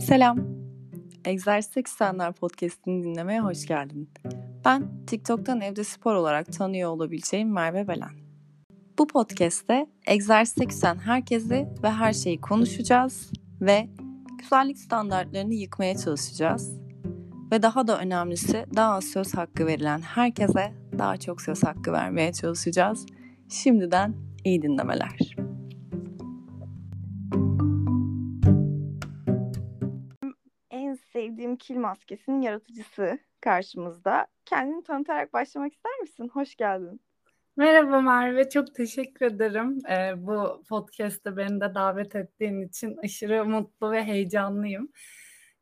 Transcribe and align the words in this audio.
Selam. 0.00 0.38
Egzersiz 1.24 1.76
Eksenler 1.76 2.32
Podcast'ini 2.32 3.02
dinlemeye 3.02 3.40
hoş 3.40 3.66
geldin. 3.66 4.10
Ben 4.64 5.04
TikTok'tan 5.06 5.60
evde 5.60 5.84
spor 5.84 6.14
olarak 6.14 6.52
tanıyor 6.52 6.90
olabileceğim 6.90 7.52
Merve 7.52 7.88
Belen. 7.88 8.10
Bu 8.98 9.06
podcast'te 9.06 9.86
egzersize 10.06 10.64
küsen 10.64 10.98
herkesi 10.98 11.68
ve 11.82 11.90
her 11.90 12.12
şeyi 12.12 12.40
konuşacağız 12.40 13.32
ve 13.60 13.88
güzellik 14.38 14.78
standartlarını 14.78 15.54
yıkmaya 15.54 15.96
çalışacağız. 15.96 16.80
Ve 17.52 17.62
daha 17.62 17.86
da 17.86 17.98
önemlisi 17.98 18.66
daha 18.76 18.94
az 18.94 19.04
söz 19.04 19.34
hakkı 19.34 19.66
verilen 19.66 20.00
herkese 20.00 20.74
daha 20.98 21.16
çok 21.16 21.42
söz 21.42 21.64
hakkı 21.64 21.92
vermeye 21.92 22.32
çalışacağız. 22.32 23.06
Şimdiden 23.48 24.14
iyi 24.44 24.62
dinlemeler. 24.62 25.39
Kil 31.70 31.76
maskesinin 31.76 32.42
yaratıcısı 32.42 33.18
karşımızda. 33.40 34.26
Kendini 34.44 34.82
tanıtarak 34.84 35.32
başlamak 35.32 35.72
ister 35.72 35.98
misin? 36.00 36.30
Hoş 36.32 36.56
geldin. 36.56 37.00
Merhaba 37.56 38.00
Merve, 38.00 38.48
çok 38.48 38.74
teşekkür 38.74 39.26
ederim. 39.26 39.78
Ee, 39.90 40.12
bu 40.16 40.64
podcast'te 40.68 41.36
beni 41.36 41.60
de 41.60 41.74
davet 41.74 42.16
ettiğin 42.16 42.60
için 42.68 42.96
aşırı 43.04 43.44
mutlu 43.44 43.90
ve 43.90 44.04
heyecanlıyım. 44.04 44.88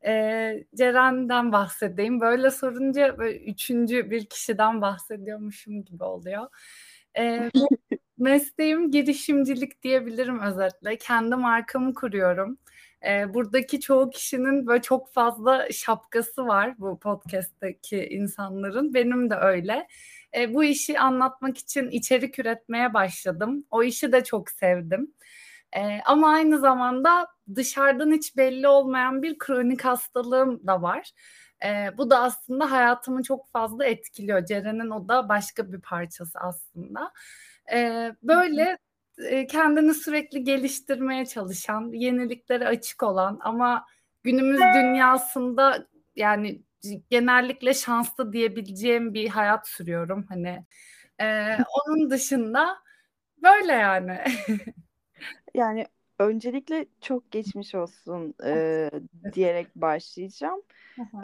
Ee, 0.07 0.65
Ceren'den 0.75 1.53
bahsedeyim. 1.53 2.21
Böyle 2.21 2.51
sorunca 2.51 3.19
böyle 3.19 3.45
üçüncü 3.45 4.11
bir 4.11 4.27
kişiden 4.27 4.81
bahsediyormuşum 4.81 5.85
gibi 5.85 6.05
oluyor. 6.05 6.47
Ee, 7.19 7.51
mesleğim 8.19 8.91
girişimcilik 8.91 9.83
diyebilirim 9.83 10.41
özetle. 10.41 10.99
Kendi 10.99 11.37
markamı 11.37 11.95
kuruyorum. 11.95 12.59
Ee, 13.07 13.35
buradaki 13.35 13.81
çoğu 13.81 14.11
kişinin 14.11 14.67
böyle 14.67 14.83
çok 14.83 15.13
fazla 15.13 15.73
şapkası 15.73 16.47
var 16.47 16.75
bu 16.79 16.99
podcast'teki 16.99 18.07
insanların. 18.11 18.95
Benim 18.95 19.31
de 19.31 19.35
öyle. 19.35 19.87
E, 20.37 20.55
bu 20.55 20.65
işi 20.65 21.01
anlatmak 21.01 21.59
için 21.59 21.91
içerik 21.91 22.39
üretmeye 22.39 22.95
başladım. 22.95 23.65
O 23.71 23.83
işi 23.83 24.13
de 24.13 24.25
çok 24.25 24.51
sevdim. 24.51 25.15
E, 25.77 26.01
ama 26.07 26.31
aynı 26.31 26.59
zamanda 26.59 27.27
dışarıdan 27.55 28.13
hiç 28.13 28.37
belli 28.37 28.69
olmayan 28.69 29.23
bir 29.23 29.39
kronik 29.39 29.85
hastalığım 29.85 30.67
da 30.67 30.83
var. 30.83 31.11
E, 31.65 31.99
bu 31.99 32.11
da 32.11 32.21
aslında 32.23 32.71
hayatımı 32.71 33.23
çok 33.23 33.51
fazla 33.51 33.85
etkiliyor. 33.85 34.45
Ceren'in 34.45 34.91
o 34.91 35.09
da 35.09 35.29
başka 35.29 35.73
bir 35.73 35.81
parçası 35.81 36.39
aslında. 36.39 37.13
E, 37.73 38.11
böyle 38.23 38.63
e, 38.63 38.79
kendini 39.49 39.95
sürekli 39.95 40.45
geliştirmeye 40.45 41.27
çalışan, 41.27 41.93
yeniliklere 41.93 42.67
açık 42.67 43.03
olan 43.03 43.39
ama 43.41 43.87
günümüz 44.23 44.61
dünyasında 44.75 45.87
yani 46.17 46.63
genellikle 47.11 47.75
şanslı 47.75 48.33
diyebileceğim 48.33 49.15
bir 49.15 49.29
hayat 49.29 49.69
sürüyorum. 49.69 50.27
Hani 50.29 50.65
e, 51.21 51.57
onun 51.57 52.11
dışında 52.11 52.79
böyle 53.43 53.73
yani. 53.73 54.19
yani 55.55 55.87
öncelikle 56.19 56.87
çok 57.01 57.31
geçmiş 57.31 57.75
olsun 57.75 58.35
e, 58.45 58.91
diyerek 59.33 59.77
başlayacağım. 59.77 60.63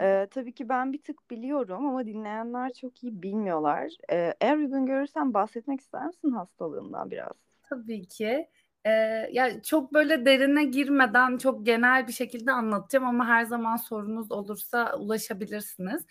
e, 0.01 0.27
tabii 0.31 0.53
ki 0.53 0.69
ben 0.69 0.93
bir 0.93 1.01
tık 1.01 1.29
biliyorum 1.29 1.87
ama 1.87 2.05
dinleyenler 2.05 2.73
çok 2.73 3.03
iyi 3.03 3.23
bilmiyorlar. 3.23 3.91
E, 4.11 4.33
eğer 4.41 4.57
uygun 4.57 4.85
görürsen 4.85 5.33
bahsetmek 5.33 5.81
ister 5.81 6.05
misin 6.05 6.31
hastalığından 6.31 7.11
biraz? 7.11 7.54
Tabii 7.69 8.07
ki. 8.07 8.47
Ee, 8.85 8.89
ya 9.31 9.61
çok 9.63 9.93
böyle 9.93 10.25
derine 10.25 10.63
girmeden 10.65 11.37
çok 11.37 11.65
genel 11.65 12.07
bir 12.07 12.13
şekilde 12.13 12.51
anlatacağım 12.51 13.05
ama 13.05 13.27
her 13.27 13.43
zaman 13.45 13.75
sorunuz 13.77 14.31
olursa 14.31 14.95
ulaşabilirsiniz. 14.97 16.05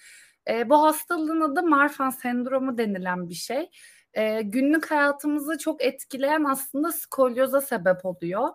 Ee, 0.51 0.71
bu 0.71 0.83
hastalığın 0.83 1.41
adı 1.41 1.63
Marfan 1.63 2.11
sendromu 2.11 2.79
denilen 2.79 3.29
bir 3.29 3.35
şey. 3.35 3.71
Ee, 4.15 4.43
günlük 4.43 4.91
hayatımızı 4.91 5.59
çok 5.59 5.83
etkileyen 5.85 6.45
aslında 6.45 6.93
skolyoza 6.93 7.61
sebep 7.61 8.05
oluyor. 8.07 8.49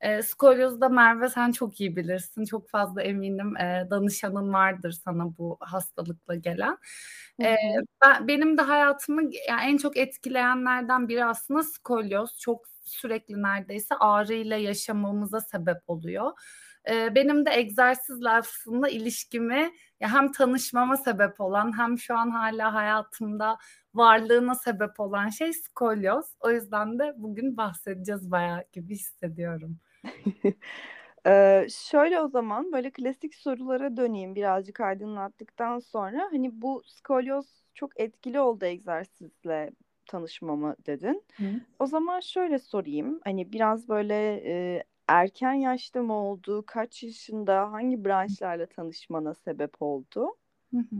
E, 0.00 0.22
skolyozda 0.22 0.88
Merve 0.88 1.28
sen 1.28 1.52
çok 1.52 1.80
iyi 1.80 1.96
bilirsin. 1.96 2.44
Çok 2.44 2.68
fazla 2.70 3.02
eminim 3.02 3.56
e, 3.56 3.86
danışanın 3.90 4.52
vardır 4.52 4.92
sana 4.92 5.36
bu 5.38 5.56
hastalıkla 5.60 6.34
gelen. 6.34 6.78
E, 7.42 7.56
ben, 8.04 8.28
benim 8.28 8.58
de 8.58 8.62
hayatımı 8.62 9.22
yani 9.48 9.62
en 9.64 9.76
çok 9.76 9.96
etkileyenlerden 9.96 11.08
biri 11.08 11.24
aslında 11.24 11.62
skolyoz. 11.62 12.38
Çok 12.40 12.66
sürekli 12.82 13.42
neredeyse 13.42 13.94
ağrıyla 13.94 14.56
yaşamamıza 14.56 15.40
sebep 15.40 15.78
oluyor. 15.86 16.32
Ee, 16.90 17.14
benim 17.14 17.46
de 17.46 17.50
egzersizle 17.50 18.30
aslında 18.30 18.88
ilişkimi 18.88 19.72
ya 20.00 20.12
hem 20.14 20.32
tanışmama 20.32 20.96
sebep 20.96 21.40
olan 21.40 21.78
hem 21.78 21.98
şu 21.98 22.16
an 22.18 22.30
hala 22.30 22.74
hayatımda 22.74 23.58
varlığına 23.94 24.54
sebep 24.54 25.00
olan 25.00 25.28
şey 25.28 25.52
skolyoz. 25.52 26.26
O 26.40 26.50
yüzden 26.50 26.98
de 26.98 27.14
bugün 27.16 27.56
bahsedeceğiz 27.56 28.30
bayağı 28.30 28.64
gibi 28.72 28.94
hissediyorum. 28.94 29.78
ee, 31.26 31.66
şöyle 31.70 32.20
o 32.20 32.28
zaman 32.28 32.72
böyle 32.72 32.90
klasik 32.90 33.34
sorulara 33.34 33.96
döneyim 33.96 34.34
birazcık 34.34 34.80
aydınlattıktan 34.80 35.78
sonra. 35.78 36.28
Hani 36.32 36.62
bu 36.62 36.82
skolyoz 36.86 37.46
çok 37.74 38.00
etkili 38.00 38.40
oldu 38.40 38.64
egzersizle 38.64 39.70
tanışmamı 40.06 40.76
dedin. 40.86 41.24
Hı. 41.40 41.60
O 41.78 41.86
zaman 41.86 42.20
şöyle 42.20 42.58
sorayım. 42.58 43.20
Hani 43.24 43.52
biraz 43.52 43.88
böyle 43.88 44.42
e, 44.76 44.84
erken 45.08 45.52
yaşta 45.54 46.02
mı 46.02 46.14
oldu? 46.14 46.64
Kaç 46.66 47.02
yaşında? 47.02 47.72
Hangi 47.72 48.04
branşlarla 48.04 48.66
tanışmana 48.66 49.34
sebep 49.34 49.82
oldu? 49.82 50.36
Hı 50.72 50.78
hı. 50.78 50.96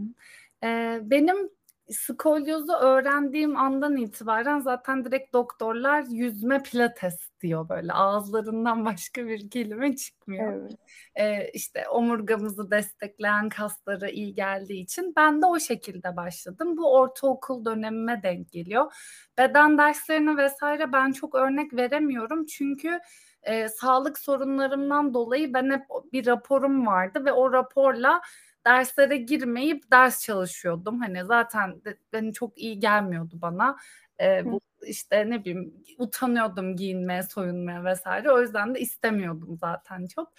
Ee, 0.64 1.00
benim 1.02 1.50
skolyozu 1.90 2.72
öğrendiğim 2.72 3.56
andan 3.56 3.96
itibaren 3.96 4.60
zaten 4.60 5.04
direkt 5.04 5.32
doktorlar 5.32 6.04
yüzme 6.10 6.62
pilates 6.62 7.30
diyor 7.40 7.68
böyle 7.68 7.92
ağızlarından 7.92 8.84
başka 8.84 9.26
bir 9.26 9.50
kelime 9.50 9.96
çıkmıyor. 9.96 10.52
Evet. 10.52 10.72
Ee, 11.14 11.50
işte 11.54 11.88
omurgamızı 11.88 12.70
destekleyen 12.70 13.48
kaslara 13.48 14.08
iyi 14.08 14.34
geldiği 14.34 14.82
için 14.82 15.12
ben 15.16 15.42
de 15.42 15.46
o 15.46 15.60
şekilde 15.60 16.16
başladım. 16.16 16.76
Bu 16.76 16.94
ortaokul 16.94 17.64
dönemime 17.64 18.22
denk 18.22 18.52
geliyor. 18.52 18.92
Beden 19.38 19.78
derslerine 19.78 20.36
vesaire 20.36 20.92
ben 20.92 21.12
çok 21.12 21.34
örnek 21.34 21.74
veremiyorum 21.74 22.46
çünkü 22.46 23.00
e, 23.42 23.68
sağlık 23.68 24.18
sorunlarımdan 24.18 25.14
dolayı 25.14 25.54
ben 25.54 25.70
hep 25.70 25.82
bir 26.12 26.26
raporum 26.26 26.86
vardı 26.86 27.24
ve 27.24 27.32
o 27.32 27.52
raporla 27.52 28.20
derslere 28.66 29.16
girmeyip 29.16 29.90
ders 29.92 30.24
çalışıyordum. 30.24 31.00
Hani 31.00 31.24
zaten 31.24 31.84
de, 31.84 31.98
hani 32.12 32.32
çok 32.32 32.58
iyi 32.58 32.78
gelmiyordu 32.78 33.34
bana. 33.42 33.76
Ee, 34.20 34.42
bu 34.44 34.60
işte 34.86 35.30
ne 35.30 35.40
bileyim 35.40 35.74
utanıyordum 35.98 36.76
giyinmeye, 36.76 37.22
soyunmaya 37.22 37.84
vesaire. 37.84 38.32
O 38.32 38.40
yüzden 38.40 38.74
de 38.74 38.80
istemiyordum 38.80 39.56
zaten 39.60 40.06
çok. 40.06 40.32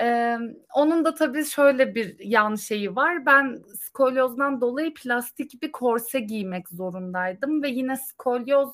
Ee, 0.00 0.38
onun 0.74 1.04
da 1.04 1.14
tabii 1.14 1.44
şöyle 1.44 1.94
bir 1.94 2.18
yan 2.18 2.54
şeyi 2.54 2.96
var. 2.96 3.26
Ben 3.26 3.62
skolyozdan 3.80 4.60
dolayı 4.60 4.94
plastik 4.94 5.62
bir 5.62 5.72
korse 5.72 6.20
giymek 6.20 6.68
zorundaydım 6.68 7.62
ve 7.62 7.68
yine 7.68 7.96
skolyoz 7.96 8.70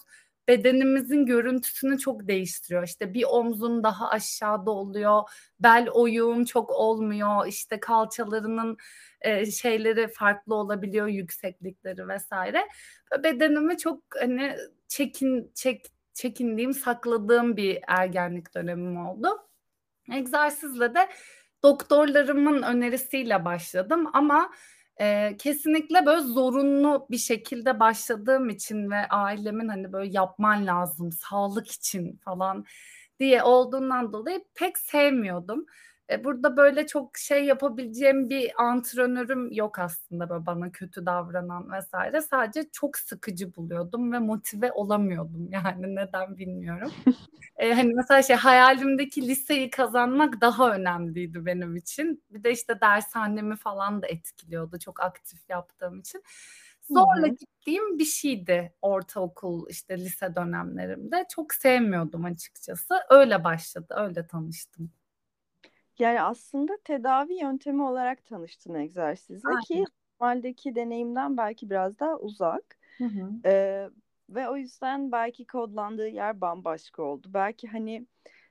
bedenimizin 0.48 1.26
görüntüsünü 1.26 1.98
çok 1.98 2.28
değiştiriyor. 2.28 2.84
İşte 2.84 3.14
bir 3.14 3.24
omzun 3.28 3.84
daha 3.84 4.08
aşağıda 4.08 4.70
oluyor, 4.70 5.22
bel 5.60 5.88
oyuğun 5.92 6.44
çok 6.44 6.70
olmuyor, 6.70 7.46
işte 7.46 7.80
kalçalarının 7.80 8.76
e, 9.20 9.46
şeyleri 9.50 10.08
farklı 10.08 10.54
olabiliyor, 10.54 11.06
yükseklikleri 11.06 12.08
vesaire. 12.08 12.68
Bedenimi 13.24 13.78
çok 13.78 14.02
hani 14.20 14.56
çekin 14.88 15.50
çek 15.54 15.86
çekindiğim, 16.14 16.74
sakladığım 16.74 17.56
bir 17.56 17.78
ergenlik 17.88 18.54
dönemim 18.54 19.06
oldu. 19.06 19.28
Egzersizle 20.12 20.94
de 20.94 21.08
doktorlarımın 21.62 22.62
önerisiyle 22.62 23.44
başladım 23.44 24.10
ama 24.12 24.50
e, 25.00 25.36
kesinlikle 25.38 26.06
böyle 26.06 26.20
zorunlu 26.20 27.06
bir 27.10 27.18
şekilde 27.18 27.80
başladığım 27.80 28.48
için 28.48 28.90
ve 28.90 29.08
ailemin 29.08 29.68
hani 29.68 29.92
böyle 29.92 30.10
yapman 30.12 30.66
lazım 30.66 31.12
sağlık 31.12 31.70
için 31.70 32.20
falan 32.24 32.64
diye 33.20 33.42
olduğundan 33.42 34.12
dolayı 34.12 34.44
pek 34.54 34.78
sevmiyordum. 34.78 35.66
E, 36.10 36.24
burada 36.24 36.56
böyle 36.56 36.86
çok 36.86 37.18
şey 37.18 37.44
yapabileceğim 37.44 38.30
bir 38.30 38.62
antrenörüm 38.62 39.52
yok 39.52 39.78
aslında 39.78 40.28
böyle 40.28 40.46
bana 40.46 40.72
kötü 40.72 41.06
davranan 41.06 41.72
vesaire. 41.72 42.20
Sadece 42.20 42.68
çok 42.72 42.98
sıkıcı 42.98 43.54
buluyordum 43.54 44.12
ve 44.12 44.18
motive 44.18 44.72
olamıyordum 44.72 45.48
yani 45.52 45.94
neden 45.94 46.38
bilmiyorum. 46.38 46.92
e, 47.56 47.72
hani 47.72 47.94
mesela 47.94 48.22
şey 48.22 48.36
hayalimdeki 48.36 49.28
liseyi 49.28 49.70
kazanmak 49.70 50.40
daha 50.40 50.74
önemliydi 50.74 51.46
benim 51.46 51.76
için. 51.76 52.24
Bir 52.30 52.44
de 52.44 52.52
işte 52.52 52.80
dershanemi 52.80 53.56
falan 53.56 54.02
da 54.02 54.06
etkiliyordu 54.06 54.78
çok 54.78 55.00
aktif 55.00 55.50
yaptığım 55.50 56.00
için. 56.00 56.22
Zorla 56.90 57.26
gittiğim 57.26 57.98
bir 57.98 58.04
şeydi 58.04 58.72
ortaokul 58.82 59.70
işte 59.70 59.98
lise 59.98 60.34
dönemlerimde. 60.34 61.26
Çok 61.34 61.54
sevmiyordum 61.54 62.24
açıkçası. 62.24 62.94
Öyle 63.10 63.44
başladı, 63.44 63.94
öyle 63.98 64.26
tanıştım. 64.26 64.92
Yani 65.98 66.22
aslında 66.22 66.76
tedavi 66.84 67.34
yöntemi 67.40 67.82
olarak 67.82 68.26
tanıştın 68.26 68.74
egzersizle 68.74 69.48
Aynen. 69.48 69.60
ki 69.60 69.84
normaldeki 70.20 70.74
deneyimden 70.74 71.36
belki 71.36 71.70
biraz 71.70 71.98
daha 71.98 72.16
uzak. 72.18 72.78
Hı 72.98 73.04
hı. 73.04 73.30
Ee, 73.44 73.90
ve 74.28 74.48
o 74.48 74.56
yüzden 74.56 75.12
belki 75.12 75.46
kodlandığı 75.46 76.08
yer 76.08 76.40
bambaşka 76.40 77.02
oldu. 77.02 77.28
Belki 77.34 77.68
hani 77.68 78.06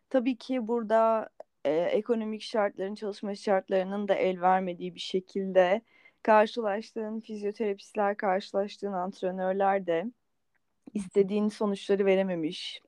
tabii 0.10 0.38
ki 0.38 0.68
burada 0.68 1.30
e, 1.66 1.72
ekonomik 1.72 2.42
şartların, 2.42 2.96
çalışma 2.96 3.36
şartlarının 3.36 4.08
da 4.08 4.14
el 4.14 4.42
vermediği 4.42 4.96
bir 4.96 5.00
şekilde 5.00 5.82
karşılaştığın 6.24 7.20
fizyoterapistler, 7.20 8.18
karşılaştığın 8.18 8.94
antrenörler 8.94 9.88
de 9.88 10.06
istediğin 10.94 11.50
sonuçları 11.50 12.06
verememiş. 12.06 12.82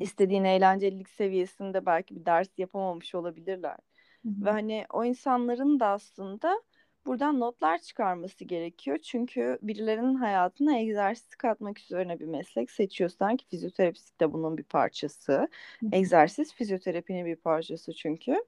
İstediğin 0.00 0.44
eğlencelilik 0.44 1.08
seviyesinde 1.08 1.86
belki 1.86 2.16
bir 2.16 2.26
ders 2.26 2.48
yapamamış 2.58 3.14
olabilirler. 3.14 3.76
Hı 4.22 4.28
hı. 4.28 4.44
Ve 4.44 4.50
hani 4.50 4.84
o 4.92 5.04
insanların 5.04 5.80
da 5.80 5.86
aslında 5.86 6.62
buradan 7.06 7.40
notlar 7.40 7.78
çıkarması 7.78 8.44
gerekiyor. 8.44 8.98
Çünkü 8.98 9.58
birilerinin 9.62 10.14
hayatına 10.14 10.78
egzersiz 10.78 11.34
katmak 11.36 11.80
üzerine 11.80 12.20
bir 12.20 12.26
meslek 12.26 12.70
seçiyorsan 12.70 13.36
ki 13.36 13.46
fizyoterapist 13.48 14.20
de 14.20 14.32
bunun 14.32 14.58
bir 14.58 14.64
parçası. 14.64 15.48
Hı 15.80 15.86
hı. 15.86 15.90
Egzersiz 15.92 16.54
fizyoterapinin 16.54 17.26
bir 17.26 17.36
parçası 17.36 17.92
çünkü. 17.92 18.44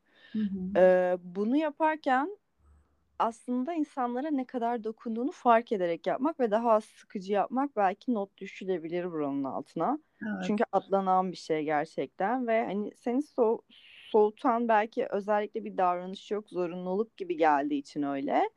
Ee, 0.76 1.18
bunu 1.22 1.56
yaparken 1.56 2.36
aslında 3.22 3.74
insanlara 3.74 4.30
ne 4.30 4.44
kadar 4.44 4.84
dokunduğunu 4.84 5.30
fark 5.30 5.72
ederek 5.72 6.06
yapmak 6.06 6.40
ve 6.40 6.50
daha 6.50 6.70
az 6.70 6.84
sıkıcı 6.84 7.32
yapmak 7.32 7.76
belki 7.76 8.14
not 8.14 8.38
düşülebilir 8.38 9.12
buranın 9.12 9.44
altına. 9.44 9.98
Evet. 10.22 10.44
Çünkü 10.46 10.64
atlanan 10.72 11.32
bir 11.32 11.36
şey 11.36 11.64
gerçekten 11.64 12.46
ve 12.46 12.64
hani 12.64 12.92
seni 12.96 13.22
so 13.22 13.60
soğutan 14.10 14.68
belki 14.68 15.06
özellikle 15.10 15.64
bir 15.64 15.76
davranış 15.76 16.30
yok, 16.30 16.48
zorunluluk 16.48 17.16
gibi 17.16 17.36
geldiği 17.36 17.78
için 17.78 18.02
öyle. 18.02 18.50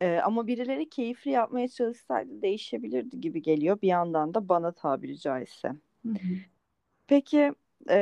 Ee, 0.00 0.20
ama 0.24 0.46
birileri 0.46 0.88
keyifli 0.88 1.30
yapmaya 1.30 1.68
çalışsaydı 1.68 2.42
değişebilirdi 2.42 3.20
gibi 3.20 3.42
geliyor 3.42 3.80
bir 3.82 3.88
yandan 3.88 4.34
da 4.34 4.48
bana 4.48 4.72
tabiri 4.72 5.18
caizse. 5.18 5.68
Hı 6.02 6.08
hı. 6.08 6.16
Peki 7.06 7.52
e, 7.90 7.98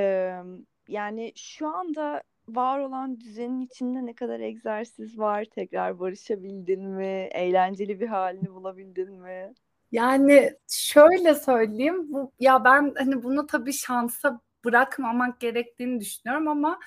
yani 0.88 1.32
şu 1.36 1.68
anda 1.68 2.22
var 2.48 2.78
olan 2.78 3.20
düzenin 3.20 3.60
içinde 3.60 4.06
ne 4.06 4.14
kadar 4.14 4.40
egzersiz 4.40 5.18
var? 5.18 5.44
Tekrar 5.44 5.98
barışabildin 5.98 6.88
mi? 6.88 7.28
Eğlenceli 7.32 8.00
bir 8.00 8.06
halini 8.06 8.54
bulabildin 8.54 9.12
mi? 9.12 9.52
Yani 9.92 10.52
şöyle 10.68 11.34
söyleyeyim, 11.34 12.12
bu 12.12 12.32
ya 12.40 12.64
ben 12.64 12.94
hani 12.98 13.22
bunu 13.22 13.46
tabii 13.46 13.72
şansa 13.72 14.40
bırakmamak 14.64 15.40
gerektiğini 15.40 16.00
düşünüyorum 16.00 16.48
ama 16.48 16.78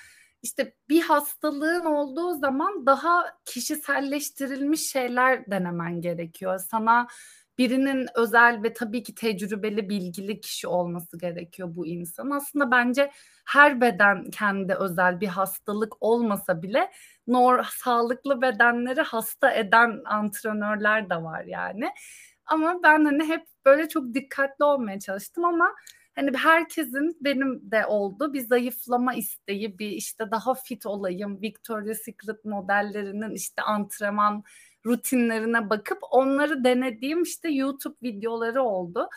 işte 0.42 0.74
bir 0.88 1.02
hastalığın 1.02 1.84
olduğu 1.84 2.34
zaman 2.34 2.86
daha 2.86 3.24
kişiselleştirilmiş 3.44 4.90
şeyler 4.90 5.50
denemen 5.50 6.00
gerekiyor. 6.00 6.58
Sana 6.58 7.06
birinin 7.58 8.06
özel 8.14 8.62
ve 8.62 8.72
tabii 8.72 9.02
ki 9.02 9.14
tecrübeli, 9.14 9.88
bilgili 9.88 10.40
kişi 10.40 10.68
olması 10.68 11.18
gerekiyor 11.18 11.68
bu 11.72 11.86
insan. 11.86 12.30
Aslında 12.30 12.70
bence 12.70 13.10
her 13.46 13.80
beden 13.80 14.24
kendi 14.30 14.74
özel 14.74 15.20
bir 15.20 15.26
hastalık 15.28 16.02
olmasa 16.02 16.62
bile 16.62 16.90
nor 17.26 17.64
sağlıklı 17.64 18.42
bedenleri 18.42 19.00
hasta 19.00 19.50
eden 19.52 20.00
antrenörler 20.04 21.10
de 21.10 21.16
var 21.16 21.44
yani. 21.44 21.90
Ama 22.46 22.82
ben 22.82 23.04
hani 23.04 23.24
hep 23.24 23.46
böyle 23.66 23.88
çok 23.88 24.14
dikkatli 24.14 24.64
olmaya 24.64 25.00
çalıştım 25.00 25.44
ama 25.44 25.74
hani 26.18 26.36
herkesin 26.36 27.16
benim 27.20 27.70
de 27.70 27.86
oldu 27.86 28.32
bir 28.32 28.40
zayıflama 28.40 29.14
isteği, 29.14 29.78
bir 29.78 29.88
işte 29.88 30.30
daha 30.30 30.54
fit 30.54 30.86
olayım, 30.86 31.40
Victoria's 31.42 31.98
Secret 31.98 32.44
modellerinin 32.44 33.34
işte 33.34 33.62
antrenman 33.62 34.44
rutinlerine 34.86 35.70
bakıp 35.70 35.98
onları 36.10 36.64
denediğim 36.64 37.22
işte 37.22 37.48
YouTube 37.50 37.96
videoları 38.02 38.62
oldu. 38.62 39.08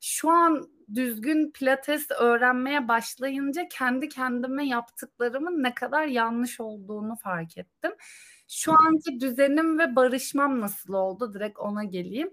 Şu 0.00 0.30
an 0.30 0.68
düzgün 0.94 1.50
pilates 1.50 2.10
öğrenmeye 2.20 2.88
başlayınca 2.88 3.68
kendi 3.70 4.08
kendime 4.08 4.66
yaptıklarımın 4.66 5.62
ne 5.62 5.74
kadar 5.74 6.06
yanlış 6.06 6.60
olduğunu 6.60 7.16
fark 7.16 7.58
ettim. 7.58 7.92
Şu 8.48 8.72
anki 8.72 9.20
düzenim 9.20 9.78
ve 9.78 9.96
barışmam 9.96 10.60
nasıl 10.60 10.92
oldu? 10.92 11.34
Direkt 11.34 11.58
ona 11.58 11.84
geleyim. 11.84 12.30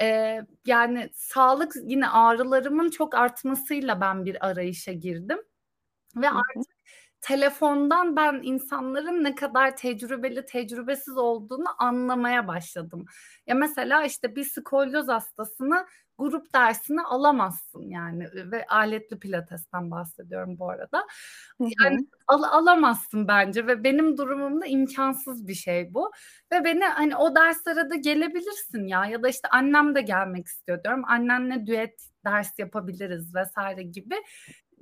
Ee, 0.00 0.40
yani 0.66 1.10
sağlık 1.14 1.72
yine 1.82 2.08
ağrılarımın 2.08 2.90
çok 2.90 3.14
artmasıyla 3.14 4.00
ben 4.00 4.24
bir 4.24 4.46
arayışa 4.46 4.92
girdim. 4.92 5.38
Ve 6.16 6.30
artık 6.30 6.76
telefondan 7.20 8.16
ben 8.16 8.40
insanların 8.42 9.24
ne 9.24 9.34
kadar 9.34 9.76
tecrübeli 9.76 10.46
tecrübesiz 10.46 11.16
olduğunu 11.18 11.66
anlamaya 11.78 12.48
başladım. 12.48 13.04
Ya 13.46 13.54
mesela 13.54 14.04
işte 14.04 14.36
bir 14.36 14.44
skolyoz 14.44 15.08
hastasını 15.08 15.86
grup 16.18 16.54
dersini 16.54 17.02
alamazsın 17.02 17.82
yani 17.82 18.28
ve 18.34 18.66
aletli 18.66 19.18
pilatesten 19.18 19.90
bahsediyorum 19.90 20.58
bu 20.58 20.70
arada. 20.70 21.06
Yani 21.60 21.98
al, 22.26 22.42
alamazsın 22.42 23.28
bence 23.28 23.66
ve 23.66 23.84
benim 23.84 24.16
durumumda 24.16 24.66
imkansız 24.66 25.48
bir 25.48 25.54
şey 25.54 25.94
bu. 25.94 26.10
Ve 26.52 26.64
beni 26.64 26.84
hani 26.84 27.16
o 27.16 27.36
derslere 27.36 27.90
de 27.90 27.96
gelebilirsin 27.96 28.86
ya 28.86 29.06
ya 29.06 29.22
da 29.22 29.28
işte 29.28 29.48
annem 29.48 29.94
de 29.94 30.00
gelmek 30.00 30.46
istiyor 30.46 30.84
diyorum. 30.84 31.02
Annenle 31.06 31.66
düet 31.66 32.08
ders 32.24 32.58
yapabiliriz 32.58 33.34
vesaire 33.34 33.82
gibi 33.82 34.14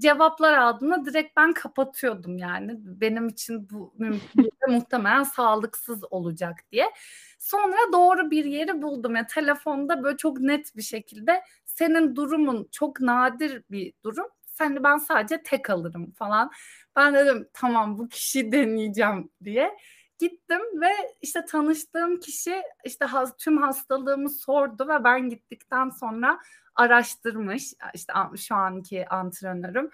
cevaplar 0.01 0.55
aldığımda 0.55 1.05
direkt 1.05 1.37
ben 1.37 1.53
kapatıyordum 1.53 2.39
yani. 2.39 2.73
Benim 2.79 3.29
için 3.29 3.71
bu 3.71 3.95
mümkün 3.99 4.51
muhtemelen 4.69 5.23
sağlıksız 5.23 6.05
olacak 6.11 6.59
diye. 6.73 6.91
Sonra 7.39 7.77
doğru 7.93 8.31
bir 8.31 8.45
yeri 8.45 8.83
buldum. 8.83 9.17
Yani 9.17 9.27
telefonda 9.27 10.03
böyle 10.03 10.17
çok 10.17 10.41
net 10.41 10.77
bir 10.77 10.83
şekilde 10.83 11.43
senin 11.65 12.17
durumun 12.17 12.69
çok 12.73 13.01
nadir 13.01 13.63
bir 13.71 13.93
durum. 14.05 14.27
Seni 14.47 14.85
ben 14.85 14.99
sadece 14.99 15.43
tek 15.43 15.71
alırım 15.71 16.13
falan. 16.13 16.51
Ben 16.97 17.15
dedim 17.15 17.49
tamam 17.53 17.99
bu 17.99 18.09
kişiyi 18.09 18.53
deneyeceğim 18.53 19.31
diye. 19.45 19.79
Gittim 20.19 20.61
ve 20.81 20.91
işte 21.23 21.45
tanıştığım 21.45 22.21
kişi 22.21 22.63
işte 22.85 23.07
tüm 23.39 23.63
hastalığımı 23.63 24.31
sordu 24.31 24.89
ve 24.89 25.05
ben 25.05 25.29
gittikten 25.31 25.89
sonra 25.91 26.39
araştırmış 26.77 27.73
işte 27.95 28.13
şu 28.37 28.55
anki 28.55 29.09
antrenörüm 29.09 29.91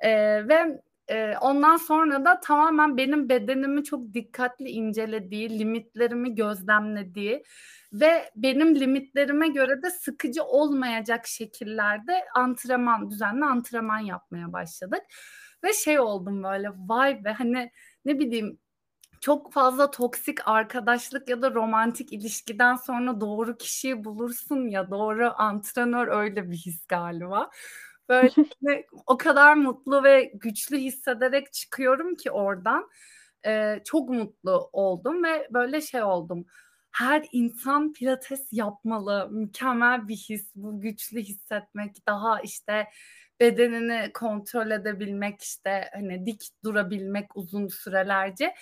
ee, 0.00 0.48
ve 0.48 0.82
e, 1.08 1.36
ondan 1.40 1.76
sonra 1.76 2.24
da 2.24 2.40
tamamen 2.40 2.96
benim 2.96 3.28
bedenimi 3.28 3.84
çok 3.84 4.14
dikkatli 4.14 4.68
incelediği, 4.68 5.58
limitlerimi 5.58 6.34
gözlemlediği 6.34 7.44
ve 7.92 8.30
benim 8.36 8.74
limitlerime 8.74 9.48
göre 9.48 9.82
de 9.82 9.90
sıkıcı 9.90 10.44
olmayacak 10.44 11.26
şekillerde 11.26 12.24
antrenman, 12.34 13.10
düzenli 13.10 13.44
antrenman 13.44 13.98
yapmaya 13.98 14.52
başladık. 14.52 15.02
Ve 15.64 15.72
şey 15.72 16.00
oldum 16.00 16.42
böyle 16.42 16.70
vay 16.76 17.24
be 17.24 17.32
hani 17.32 17.70
ne 18.04 18.18
bileyim 18.18 18.58
çok 19.24 19.52
fazla 19.52 19.90
toksik 19.90 20.48
arkadaşlık 20.48 21.28
ya 21.28 21.42
da 21.42 21.54
romantik 21.54 22.12
ilişkiden 22.12 22.76
sonra 22.76 23.20
doğru 23.20 23.56
kişiyi 23.56 24.04
bulursun 24.04 24.68
ya 24.68 24.90
doğru 24.90 25.32
antrenör 25.36 26.08
öyle 26.08 26.50
bir 26.50 26.56
his 26.56 26.86
galiba. 26.86 27.50
Böyle 28.08 28.32
o 29.06 29.16
kadar 29.16 29.54
mutlu 29.54 30.04
ve 30.04 30.32
güçlü 30.34 30.78
hissederek 30.78 31.52
çıkıyorum 31.52 32.14
ki 32.14 32.30
oradan 32.30 32.90
ee, 33.46 33.80
çok 33.84 34.08
mutlu 34.08 34.70
oldum 34.72 35.24
ve 35.24 35.48
böyle 35.50 35.80
şey 35.80 36.02
oldum. 36.02 36.46
Her 36.90 37.26
insan 37.32 37.92
pilates 37.92 38.48
yapmalı. 38.52 39.28
Mükemmel 39.30 40.08
bir 40.08 40.16
his. 40.16 40.52
Bu 40.54 40.80
güçlü 40.80 41.20
hissetmek, 41.20 42.06
daha 42.06 42.40
işte 42.40 42.86
bedenini 43.40 44.12
kontrol 44.12 44.70
edebilmek, 44.70 45.42
işte 45.42 45.90
hani 45.94 46.26
dik 46.26 46.48
durabilmek 46.64 47.36
uzun 47.36 47.68
sürelerce 47.68 48.54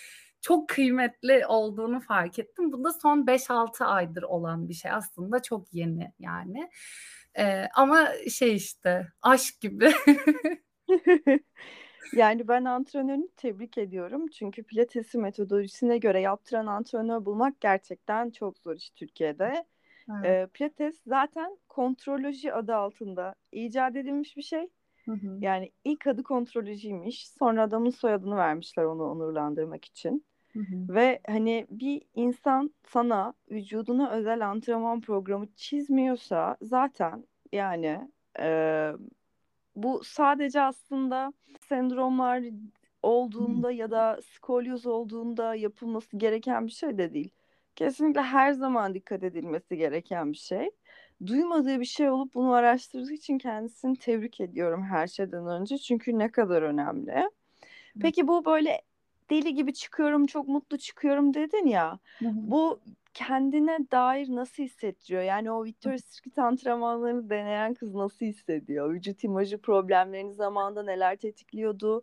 çok 0.42 0.68
kıymetli 0.68 1.46
olduğunu 1.46 2.00
fark 2.00 2.38
ettim. 2.38 2.72
Bu 2.72 2.84
da 2.84 2.92
son 2.92 3.26
5-6 3.26 3.84
aydır 3.84 4.22
olan 4.22 4.68
bir 4.68 4.74
şey 4.74 4.90
aslında 4.90 5.42
çok 5.42 5.74
yeni 5.74 6.12
yani. 6.18 6.70
Ee, 7.38 7.66
ama 7.74 8.08
şey 8.30 8.56
işte 8.56 9.08
aşk 9.22 9.60
gibi. 9.60 9.92
yani 12.12 12.48
ben 12.48 12.64
antrenörünü 12.64 13.28
tebrik 13.36 13.78
ediyorum. 13.78 14.28
Çünkü 14.28 14.62
pilatesi 14.62 15.18
metodolojisine 15.18 15.98
göre 15.98 16.20
yaptıran 16.20 16.66
antrenör 16.66 17.24
bulmak 17.24 17.60
gerçekten 17.60 18.30
çok 18.30 18.58
zor 18.58 18.76
iş 18.76 18.90
Türkiye'de. 18.90 19.64
Evet. 20.10 20.24
Ee, 20.24 20.48
pilates 20.52 21.02
zaten 21.06 21.58
kontroloji 21.68 22.54
adı 22.54 22.74
altında 22.74 23.34
icat 23.52 23.96
edilmiş 23.96 24.36
bir 24.36 24.42
şey. 24.42 24.68
Hı 25.04 25.12
hı. 25.12 25.38
Yani 25.40 25.72
ilk 25.84 26.06
adı 26.06 26.22
kontrolojiymiş. 26.22 27.28
Sonra 27.28 27.62
adamın 27.62 27.90
soyadını 27.90 28.36
vermişler 28.36 28.84
onu 28.84 29.02
onurlandırmak 29.02 29.84
için. 29.84 30.24
Hı 30.52 30.60
hı. 30.60 30.94
Ve 30.94 31.20
hani 31.26 31.66
bir 31.70 32.02
insan 32.14 32.74
sana 32.86 33.34
vücuduna 33.50 34.10
özel 34.10 34.48
antrenman 34.48 35.00
programı 35.00 35.46
çizmiyorsa 35.56 36.56
zaten 36.62 37.24
yani 37.52 38.10
e, 38.40 38.90
bu 39.76 40.04
sadece 40.04 40.60
aslında 40.60 41.32
sendromlar 41.68 42.44
olduğunda 43.02 43.72
ya 43.72 43.90
da 43.90 44.20
skolyoz 44.22 44.86
olduğunda 44.86 45.54
yapılması 45.54 46.16
gereken 46.16 46.66
bir 46.66 46.72
şey 46.72 46.98
de 46.98 47.14
değil. 47.14 47.30
Kesinlikle 47.76 48.22
her 48.22 48.52
zaman 48.52 48.94
dikkat 48.94 49.22
edilmesi 49.22 49.76
gereken 49.76 50.32
bir 50.32 50.36
şey. 50.36 50.70
Duymadığı 51.26 51.80
bir 51.80 51.84
şey 51.84 52.10
olup 52.10 52.34
bunu 52.34 52.52
araştırdığı 52.52 53.12
için 53.12 53.38
kendisini 53.38 53.96
tebrik 53.96 54.40
ediyorum 54.40 54.82
her 54.82 55.06
şeyden 55.06 55.46
önce. 55.46 55.78
Çünkü 55.78 56.18
ne 56.18 56.30
kadar 56.30 56.62
önemli. 56.62 57.28
Peki 58.00 58.28
bu 58.28 58.44
böyle 58.44 58.82
deli 59.32 59.54
gibi 59.54 59.74
çıkıyorum, 59.74 60.26
çok 60.26 60.48
mutlu 60.48 60.78
çıkıyorum 60.78 61.34
dedin 61.34 61.66
ya. 61.66 61.98
Bu 62.48 62.80
kendine 63.14 63.78
dair 63.92 64.28
nasıl 64.28 64.62
hissettiriyor? 64.62 65.22
Yani 65.22 65.50
o 65.50 65.64
Victoria's 65.64 66.04
Secret 66.04 66.38
antrenmanlarını 66.38 67.30
deneyen 67.30 67.74
kız 67.74 67.94
nasıl 67.94 68.26
hissediyor? 68.26 68.94
Vücut 68.94 69.24
imajı 69.24 69.60
problemlerini 69.60 70.34
zamanında 70.34 70.82
neler 70.82 71.16
tetikliyordu? 71.16 72.02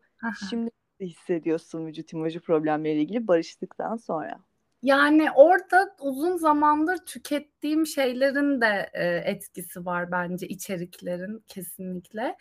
Şimdi 0.50 0.72
nasıl 1.02 1.12
hissediyorsun 1.12 1.86
vücut 1.86 2.14
imajı 2.14 2.40
problemleriyle 2.40 3.02
ilgili 3.02 3.28
barıştıktan 3.28 3.96
sonra? 3.96 4.40
Yani 4.82 5.32
orada 5.32 5.96
uzun 6.02 6.38
zamandır 6.38 6.98
tükettiğim 6.98 7.88
şeylerin 7.88 8.62
de 8.62 8.90
e, 8.94 9.06
etkisi 9.06 9.86
var 9.86 10.12
bence 10.12 10.48
içeriklerin 10.48 11.44
kesinlikle. 11.48 12.36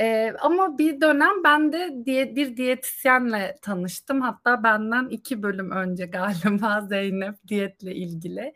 Ee, 0.00 0.34
ama 0.40 0.78
bir 0.78 1.00
dönem 1.00 1.44
ben 1.44 1.72
de 1.72 2.02
diye, 2.06 2.36
bir 2.36 2.56
diyetisyenle 2.56 3.58
tanıştım. 3.62 4.20
Hatta 4.20 4.62
benden 4.64 5.08
iki 5.08 5.42
bölüm 5.42 5.70
önce 5.70 6.06
galiba 6.06 6.80
Zeynep 6.88 7.48
diyetle 7.48 7.94
ilgili. 7.94 8.54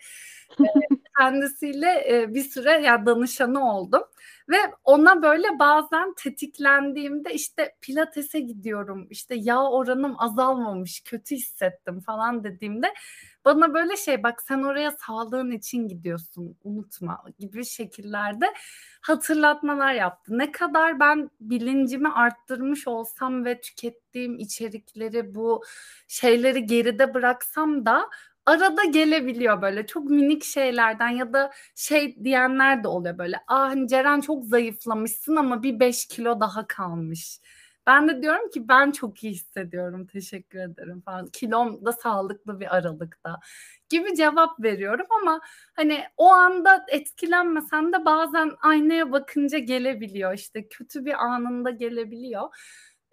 Ee, 0.61 0.94
kendisiyle 1.19 2.05
e, 2.23 2.35
bir 2.35 2.43
süre 2.45 2.71
ya 2.71 3.07
danışanı 3.07 3.73
oldum. 3.75 4.03
Ve 4.49 4.57
ona 4.85 5.23
böyle 5.23 5.59
bazen 5.59 6.15
tetiklendiğimde 6.15 7.35
işte 7.35 7.75
pilatese 7.81 8.41
gidiyorum, 8.41 9.07
işte 9.11 9.35
yağ 9.39 9.63
oranım 9.71 10.15
azalmamış, 10.19 11.01
kötü 11.05 11.35
hissettim 11.37 12.01
falan 12.01 12.45
dediğimde 12.45 12.95
bana 13.45 13.75
böyle 13.75 13.97
şey 13.97 14.23
bak 14.23 14.43
sen 14.43 14.63
oraya 14.63 14.91
sağlığın 14.91 15.51
için 15.51 15.89
gidiyorsun 15.89 16.57
unutma 16.65 17.25
gibi 17.39 17.65
şekillerde 17.65 18.47
hatırlatmalar 19.01 19.93
yaptı. 19.95 20.39
Ne 20.39 20.53
kadar 20.53 21.01
ben 21.01 21.31
bilincimi 21.41 22.09
arttırmış 22.09 22.89
olsam 22.89 23.45
ve 23.45 23.61
tükettiğim 23.61 24.39
içerikleri 24.39 25.35
bu 25.35 25.63
şeyleri 26.09 26.67
geride 26.67 27.15
bıraksam 27.15 27.87
da 27.87 28.11
arada 28.47 28.85
gelebiliyor 28.85 29.63
böyle 29.63 29.87
çok 29.87 30.05
minik 30.11 30.45
şeylerden 30.45 31.09
ya 31.09 31.33
da 31.33 31.51
şey 31.75 32.25
diyenler 32.25 32.85
de 32.85 32.89
oluyor 32.89 33.19
böyle. 33.19 33.37
Ah 33.49 33.69
hani 33.71 33.89
Ceren 33.89 34.21
çok 34.21 34.45
zayıflamışsın 34.45 35.37
ama 35.37 35.63
bir 35.63 35.81
5 35.81 36.07
kilo 36.07 36.41
daha 36.41 36.67
kalmış. 36.67 37.39
Ben 37.87 38.09
de 38.09 38.23
diyorum 38.23 38.51
ki 38.51 38.69
ben 38.69 38.91
çok 38.91 39.25
iyi 39.25 39.33
hissediyorum 39.33 40.07
teşekkür 40.07 40.59
ederim 40.59 41.01
falan. 41.05 41.27
Kilom 41.33 41.85
da 41.87 41.93
sağlıklı 41.93 42.61
bir 42.61 42.77
aralıkta 42.77 43.41
gibi 43.89 44.17
cevap 44.17 44.61
veriyorum 44.63 45.07
ama 45.23 45.41
hani 45.77 45.99
o 46.17 46.29
anda 46.33 46.85
etkilenmesen 46.89 47.93
de 47.93 48.05
bazen 48.05 48.51
aynaya 48.63 49.13
bakınca 49.13 49.59
gelebiliyor 49.59 50.35
işte 50.35 50.69
kötü 50.69 51.05
bir 51.05 51.25
anında 51.25 51.71
gelebiliyor. 51.71 52.49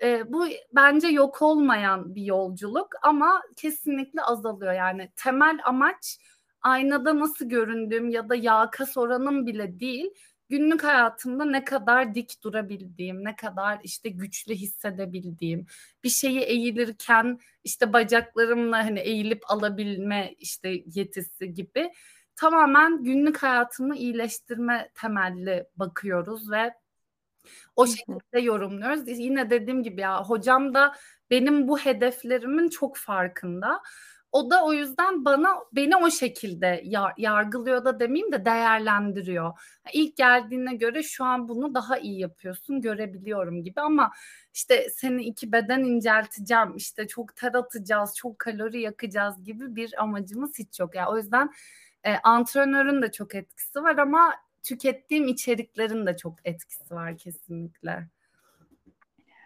E, 0.01 0.33
bu 0.33 0.47
bence 0.73 1.07
yok 1.07 1.41
olmayan 1.41 2.15
bir 2.15 2.23
yolculuk 2.23 2.87
ama 3.01 3.41
kesinlikle 3.55 4.21
azalıyor. 4.21 4.73
Yani 4.73 5.11
temel 5.15 5.59
amaç 5.65 6.17
aynada 6.61 7.19
nasıl 7.19 7.49
göründüğüm 7.49 8.09
ya 8.09 8.29
da 8.29 8.35
yağ 8.35 8.69
kas 8.71 8.97
oranım 8.97 9.47
bile 9.47 9.79
değil. 9.79 10.09
Günlük 10.49 10.83
hayatımda 10.83 11.45
ne 11.45 11.63
kadar 11.63 12.15
dik 12.15 12.43
durabildiğim, 12.43 13.23
ne 13.25 13.35
kadar 13.35 13.79
işte 13.83 14.09
güçlü 14.09 14.55
hissedebildiğim, 14.55 15.65
bir 16.03 16.09
şeyi 16.09 16.39
eğilirken 16.39 17.39
işte 17.63 17.93
bacaklarımla 17.93 18.77
hani 18.77 18.99
eğilip 18.99 19.51
alabilme 19.51 20.35
işte 20.39 20.69
yetisi 20.95 21.53
gibi 21.53 21.91
tamamen 22.35 23.03
günlük 23.03 23.43
hayatımı 23.43 23.95
iyileştirme 23.95 24.91
temelli 24.95 25.65
bakıyoruz 25.75 26.51
ve 26.51 26.73
o 27.75 27.87
şekilde 27.87 28.39
yorumluyoruz. 28.39 29.07
Yine 29.07 29.49
dediğim 29.49 29.83
gibi 29.83 30.01
ya 30.01 30.23
hocam 30.23 30.73
da 30.73 30.95
benim 31.29 31.67
bu 31.67 31.79
hedeflerimin 31.79 32.69
çok 32.69 32.97
farkında. 32.97 33.81
O 34.31 34.51
da 34.51 34.65
o 34.65 34.73
yüzden 34.73 35.25
bana 35.25 35.55
beni 35.73 35.95
o 35.95 36.09
şekilde 36.09 36.81
yar, 36.85 37.13
yargılıyor 37.17 37.85
da 37.85 37.99
demeyeyim 37.99 38.31
de 38.31 38.45
değerlendiriyor. 38.45 39.59
İlk 39.93 40.17
geldiğine 40.17 40.75
göre 40.75 41.03
şu 41.03 41.25
an 41.25 41.49
bunu 41.49 41.73
daha 41.73 41.97
iyi 41.97 42.19
yapıyorsun 42.19 42.81
görebiliyorum 42.81 43.63
gibi 43.63 43.81
ama 43.81 44.11
işte 44.53 44.89
seni 44.89 45.23
iki 45.23 45.51
beden 45.51 45.79
incelteceğim 45.79 46.75
işte 46.75 47.07
çok 47.07 47.35
ter 47.35 47.53
atacağız 47.53 48.15
çok 48.15 48.39
kalori 48.39 48.81
yakacağız 48.81 49.43
gibi 49.43 49.75
bir 49.75 50.01
amacımız 50.01 50.59
hiç 50.59 50.79
yok. 50.79 50.95
Yani 50.95 51.09
o 51.09 51.17
yüzden 51.17 51.51
e, 52.03 52.15
antrenörün 52.23 53.01
de 53.01 53.11
çok 53.11 53.35
etkisi 53.35 53.83
var 53.83 53.97
ama 53.97 54.33
tükettiğim 54.63 55.27
içeriklerin 55.27 56.05
de 56.05 56.17
çok 56.17 56.35
etkisi 56.45 56.95
var 56.95 57.17
kesinlikle. 57.17 58.07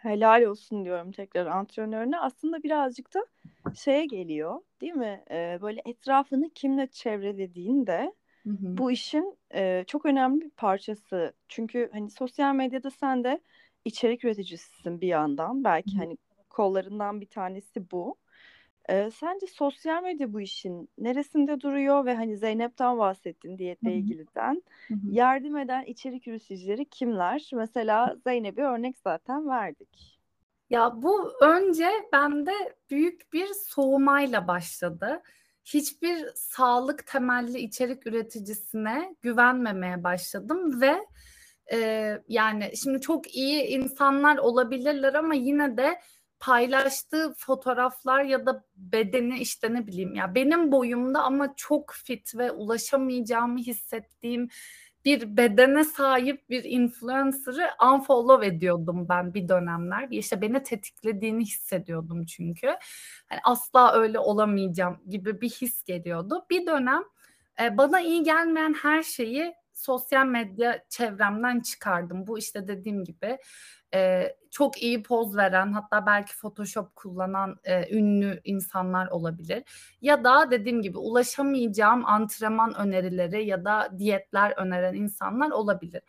Helal 0.02 0.42
olsun 0.44 0.86
diyorum 0.86 1.12
tekrar 1.12 1.46
antrenörüne. 1.46 2.20
Aslında 2.20 2.64
birazcık 2.64 3.14
da 3.14 3.26
şeye 3.76 4.06
geliyor 4.06 4.62
değil 4.82 4.94
mi? 4.94 5.24
Ee, 5.32 5.60
böyle 5.62 5.82
etrafını 5.86 6.50
kimle 6.50 6.88
çevrelediğin 6.88 7.88
de 7.88 8.14
hı 8.44 8.50
hı. 8.50 8.78
bu 8.78 8.92
işin 8.92 9.38
e, 9.54 9.84
çok 9.88 10.06
önemli 10.06 10.42
bir 10.42 10.50
parçası. 10.50 11.34
Çünkü 11.48 11.90
hani 11.94 12.10
sosyal 12.12 12.56
medyada 12.56 12.92
sen 12.92 13.24
de 13.24 13.40
içerik 13.86 14.26
üreticisisin 14.26 15.02
bir 15.02 15.08
yandan. 15.08 15.64
Belki 15.64 15.96
hı 15.96 16.00
hı. 16.00 16.02
hani 16.04 16.18
kollarından 16.50 17.22
bir 17.22 17.28
tanesi 17.28 17.92
bu. 17.92 18.16
Ee, 18.90 19.12
sence 19.12 19.48
sosyal 19.48 20.04
medya 20.04 20.34
bu 20.34 20.42
işin 20.42 20.90
neresinde 20.98 21.62
duruyor 21.62 22.06
ve 22.06 22.16
hani 22.16 22.38
Zeynep'ten 22.38 22.98
bahsettin 22.98 23.58
diyetle 23.58 23.90
Hı-hı. 23.90 23.98
ilgiliden. 23.98 24.64
Hı-hı. 24.88 24.98
Yardım 25.12 25.58
eden 25.58 25.84
içerik 25.84 26.28
üreticileri 26.28 26.86
kimler? 26.86 27.50
Mesela 27.54 28.16
Zeynep'e 28.24 28.62
örnek 28.62 28.98
zaten 28.98 29.48
verdik. 29.50 30.20
Ya 30.70 30.92
bu 30.96 31.32
önce 31.42 31.90
bende 32.14 32.52
büyük 32.90 33.34
bir 33.34 33.48
soğumayla 33.48 34.48
başladı. 34.48 35.22
Hiçbir 35.66 36.30
sağlık 36.36 37.08
temelli 37.08 37.60
içerik 37.60 38.08
üreticisine 38.08 39.16
güvenmemeye 39.22 40.04
başladım 40.04 40.82
ve 40.82 41.06
e, 41.74 42.12
yani 42.28 42.72
şimdi 42.84 43.02
çok 43.02 43.36
iyi 43.36 43.64
insanlar 43.64 44.38
olabilirler 44.38 45.14
ama 45.14 45.34
yine 45.34 45.78
de 45.78 46.00
paylaştığı 46.40 47.34
fotoğraflar 47.38 48.24
ya 48.24 48.46
da 48.46 48.64
bedeni 48.76 49.40
işte 49.40 49.74
ne 49.74 49.88
bileyim 49.88 50.16
ya 50.16 50.36
benim 50.36 50.72
boyumda 50.72 51.24
ama 51.24 51.54
çok 51.56 51.92
fit 51.94 52.38
ve 52.38 52.52
ulaşamayacağımı 52.52 53.60
hissettiğim 53.60 54.50
bir 55.06 55.38
bedene 55.38 55.84
sahip 55.84 56.50
bir 56.50 56.64
influencer'ı 56.64 57.70
unfollow 57.94 58.48
ediyordum 58.48 59.10
ben 59.10 59.34
bir 59.34 59.48
dönemler. 59.48 60.08
İşte 60.12 60.42
beni 60.42 60.64
tetiklediğini 60.64 61.44
hissediyordum 61.44 62.26
çünkü. 62.26 62.68
Yani 63.32 63.42
asla 63.44 63.94
öyle 63.94 64.20
olamayacağım 64.20 64.98
gibi 65.10 65.42
bir 65.42 65.50
his 65.50 65.84
geliyordu. 65.84 66.46
Bir 66.50 66.66
dönem 66.66 67.04
e, 67.62 67.78
bana 67.78 68.02
iyi 68.02 68.24
gelmeyen 68.24 68.74
her 68.74 69.04
şeyi 69.04 69.54
sosyal 69.74 70.26
medya 70.26 70.86
çevremden 70.90 71.60
çıkardım. 71.60 72.28
Bu 72.28 72.38
işte 72.38 72.68
dediğim 72.68 73.04
gibi 73.04 73.38
e, 73.96 74.36
çok 74.52 74.82
iyi 74.82 75.04
poz 75.04 75.38
veren 75.38 75.74
hatta 75.74 76.06
belki 76.06 76.36
Photoshop 76.36 76.96
kullanan 76.96 77.60
e, 77.64 77.98
ünlü 77.98 78.42
insanlar 78.44 79.08
olabilir. 79.08 79.64
Ya 80.02 80.24
da 80.24 80.52
dediğim 80.52 80.82
gibi 80.82 80.98
ulaşamayacağım 80.98 82.06
antrenman 82.06 82.74
önerileri 82.76 83.46
ya 83.46 83.66
da 83.66 83.90
diyetler 83.98 84.52
öneren 84.58 84.94
insanlar 84.94 85.52
olabilir. 85.52 86.02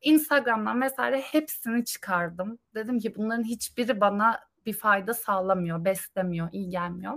Instagram'dan 0.00 0.82
vesaire 0.82 1.20
hepsini 1.20 1.84
çıkardım. 1.84 2.58
Dedim 2.74 2.98
ki 2.98 3.14
bunların 3.16 3.44
hiçbiri 3.44 4.00
bana 4.00 4.40
bir 4.66 4.72
fayda 4.72 5.14
sağlamıyor, 5.14 5.84
beslemiyor, 5.84 6.48
iyi 6.52 6.70
gelmiyor. 6.70 7.14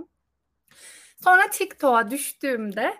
Sonra 1.24 1.42
TikTok'a 1.50 2.10
düştüğümde 2.10 2.94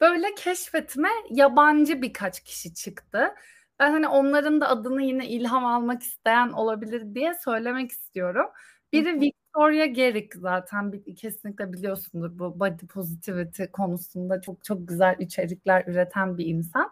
böyle 0.00 0.34
keşfetime 0.34 1.10
yabancı 1.30 2.02
birkaç 2.02 2.40
kişi 2.44 2.74
çıktı 2.74 3.34
ben 3.82 3.90
hani 3.90 4.08
onların 4.08 4.60
da 4.60 4.68
adını 4.68 5.02
yine 5.02 5.28
ilham 5.28 5.66
almak 5.66 6.02
isteyen 6.02 6.48
olabilir 6.48 7.14
diye 7.14 7.34
söylemek 7.44 7.90
istiyorum. 7.90 8.46
Biri 8.92 9.20
Victoria 9.20 9.86
Garrick 9.86 10.38
zaten 10.38 10.92
bir, 10.92 11.16
kesinlikle 11.16 11.72
biliyorsundur 11.72 12.38
bu 12.38 12.60
body 12.60 12.86
positivity 12.86 13.64
konusunda 13.64 14.40
çok 14.40 14.64
çok 14.64 14.88
güzel 14.88 15.16
içerikler 15.18 15.84
üreten 15.86 16.38
bir 16.38 16.46
insan. 16.46 16.90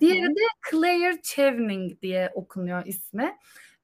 Diğeri 0.00 0.36
de 0.36 0.40
Claire 0.70 1.22
Chevening 1.22 2.02
diye 2.02 2.30
okunuyor 2.34 2.86
ismi. 2.86 3.36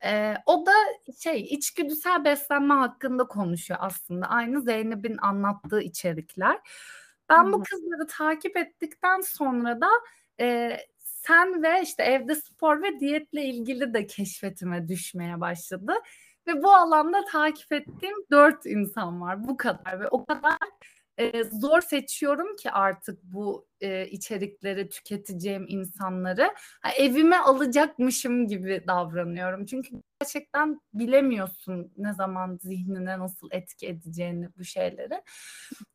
Ee, 0.05 0.35
o 0.47 0.67
da 0.67 0.73
şey 1.19 1.41
içgüdüsel 1.41 2.25
beslenme 2.25 2.75
hakkında 2.75 3.25
konuşuyor 3.25 3.81
aslında. 3.83 4.27
Aynı 4.27 4.63
Zeynep'in 4.63 5.17
anlattığı 5.23 5.81
içerikler. 5.81 6.59
Ben 7.29 7.53
bu 7.53 7.63
kızları 7.63 8.07
takip 8.07 8.57
ettikten 8.57 9.21
sonra 9.21 9.81
da 9.81 9.89
e, 10.41 10.77
sen 11.27 11.63
ve 11.63 11.83
işte 11.83 12.03
evde 12.03 12.35
spor 12.35 12.83
ve 12.83 13.01
diyetle 13.01 13.45
ilgili 13.45 13.95
de 13.95 14.07
keşfetime 14.07 14.89
düşmeye 14.89 15.41
başladı. 15.41 15.93
Ve 16.47 16.63
bu 16.63 16.73
alanda 16.75 17.25
takip 17.25 17.73
ettiğim 17.73 18.17
dört 18.31 18.67
insan 18.67 19.21
var. 19.21 19.49
Bu 19.49 19.57
kadar 19.57 20.01
ve 20.01 20.09
o 20.09 20.25
kadar 20.25 20.59
e, 21.19 21.45
zor 21.45 21.81
seçiyorum 21.81 22.57
ki 22.57 22.71
artık 22.71 23.23
bu 23.23 23.67
e, 23.81 24.07
içerikleri 24.07 24.89
tüketeceğim 24.89 25.65
insanları. 25.69 26.55
Ha, 26.83 26.91
evime 26.99 27.37
alacakmışım 27.37 28.47
gibi 28.49 28.85
davranıyorum. 28.87 29.67
Çünkü 29.67 29.91
gerçekten 30.21 30.81
bilemiyorsun 30.95 31.93
ne 31.97 32.15
zaman 32.15 32.59
zihnine 32.63 33.19
nasıl 33.19 33.49
etki 33.53 33.87
edeceğini 33.87 34.49
bu 34.59 34.65
şeyleri. 34.65 35.23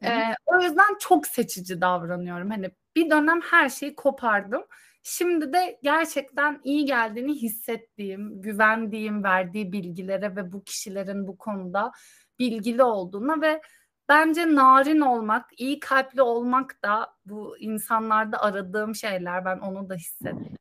E, 0.04 0.36
o 0.46 0.62
yüzden 0.62 0.98
çok 1.00 1.28
seçici 1.28 1.82
davranıyorum. 1.82 2.50
Hani 2.50 2.72
bir 2.96 3.10
dönem 3.10 3.42
her 3.42 3.70
şeyi 3.70 3.96
kopardım. 3.96 4.64
Şimdi 5.10 5.54
de 5.54 5.80
gerçekten 5.84 6.62
iyi 6.64 6.86
geldiğini 6.86 7.34
hissettiğim, 7.34 8.42
güvendiğim, 8.42 9.24
verdiği 9.24 9.72
bilgilere 9.72 10.36
ve 10.36 10.52
bu 10.52 10.64
kişilerin 10.64 11.28
bu 11.28 11.38
konuda 11.38 11.92
bilgili 12.40 12.84
olduğuna 12.84 13.42
ve 13.42 13.62
bence 14.10 14.56
narin 14.56 15.02
olmak, 15.02 15.46
iyi 15.58 15.80
kalpli 15.80 16.22
olmak 16.22 16.84
da 16.84 17.14
bu 17.26 17.58
insanlarda 17.58 18.42
aradığım 18.42 18.96
şeyler. 18.96 19.46
Ben 19.46 19.58
onu 19.58 19.90
da 19.90 19.96
hissettim. 19.96 20.58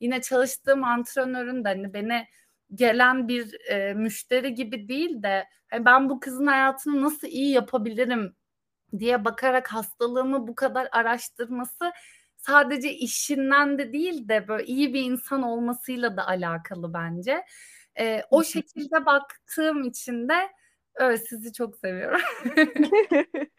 Yine 0.00 0.22
çalıştığım 0.22 0.84
antrenörün 0.84 1.64
de 1.64 1.68
hani 1.68 1.94
beni 1.94 2.26
gelen 2.74 3.28
bir 3.28 3.70
e, 3.70 3.94
müşteri 3.94 4.54
gibi 4.54 4.88
değil 4.88 5.22
de 5.22 5.48
hani 5.70 5.84
ben 5.84 6.08
bu 6.08 6.20
kızın 6.20 6.46
hayatını 6.46 7.02
nasıl 7.02 7.26
iyi 7.26 7.52
yapabilirim 7.52 8.36
diye 8.98 9.24
bakarak 9.24 9.72
hastalığımı 9.72 10.48
bu 10.48 10.54
kadar 10.54 10.88
araştırması 10.92 11.92
sadece 12.46 12.92
işinden 12.92 13.78
de 13.78 13.92
değil 13.92 14.28
de 14.28 14.48
böyle 14.48 14.64
iyi 14.64 14.94
bir 14.94 15.02
insan 15.02 15.42
olmasıyla 15.42 16.16
da 16.16 16.26
alakalı 16.26 16.94
bence. 16.94 17.44
E, 17.98 18.22
o 18.30 18.44
şekilde 18.44 19.06
baktığım 19.06 19.84
için 19.84 20.28
de 20.28 20.50
Evet 20.96 21.28
sizi 21.28 21.52
çok 21.52 21.76
seviyorum. 21.76 22.20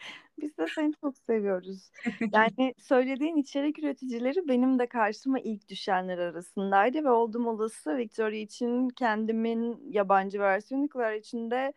Biz 0.42 0.58
de 0.58 0.66
seni 0.76 0.94
çok 1.02 1.18
seviyoruz. 1.18 1.92
Yani 2.34 2.74
söylediğin 2.78 3.36
içerik 3.36 3.80
üreticileri 3.80 4.48
benim 4.48 4.80
de 4.80 4.88
karşıma 4.88 5.40
ilk 5.40 5.70
düşenler 5.70 6.18
arasındaydı 6.18 7.04
ve 7.04 7.10
oldum 7.10 7.48
olası 7.48 7.98
Victoria 7.98 8.40
için 8.40 8.90
kendimin 8.90 9.92
yabancı 9.92 10.40
versiyonu, 10.40 10.88
Clara 10.94 11.16
için 11.16 11.52
de 11.52 11.74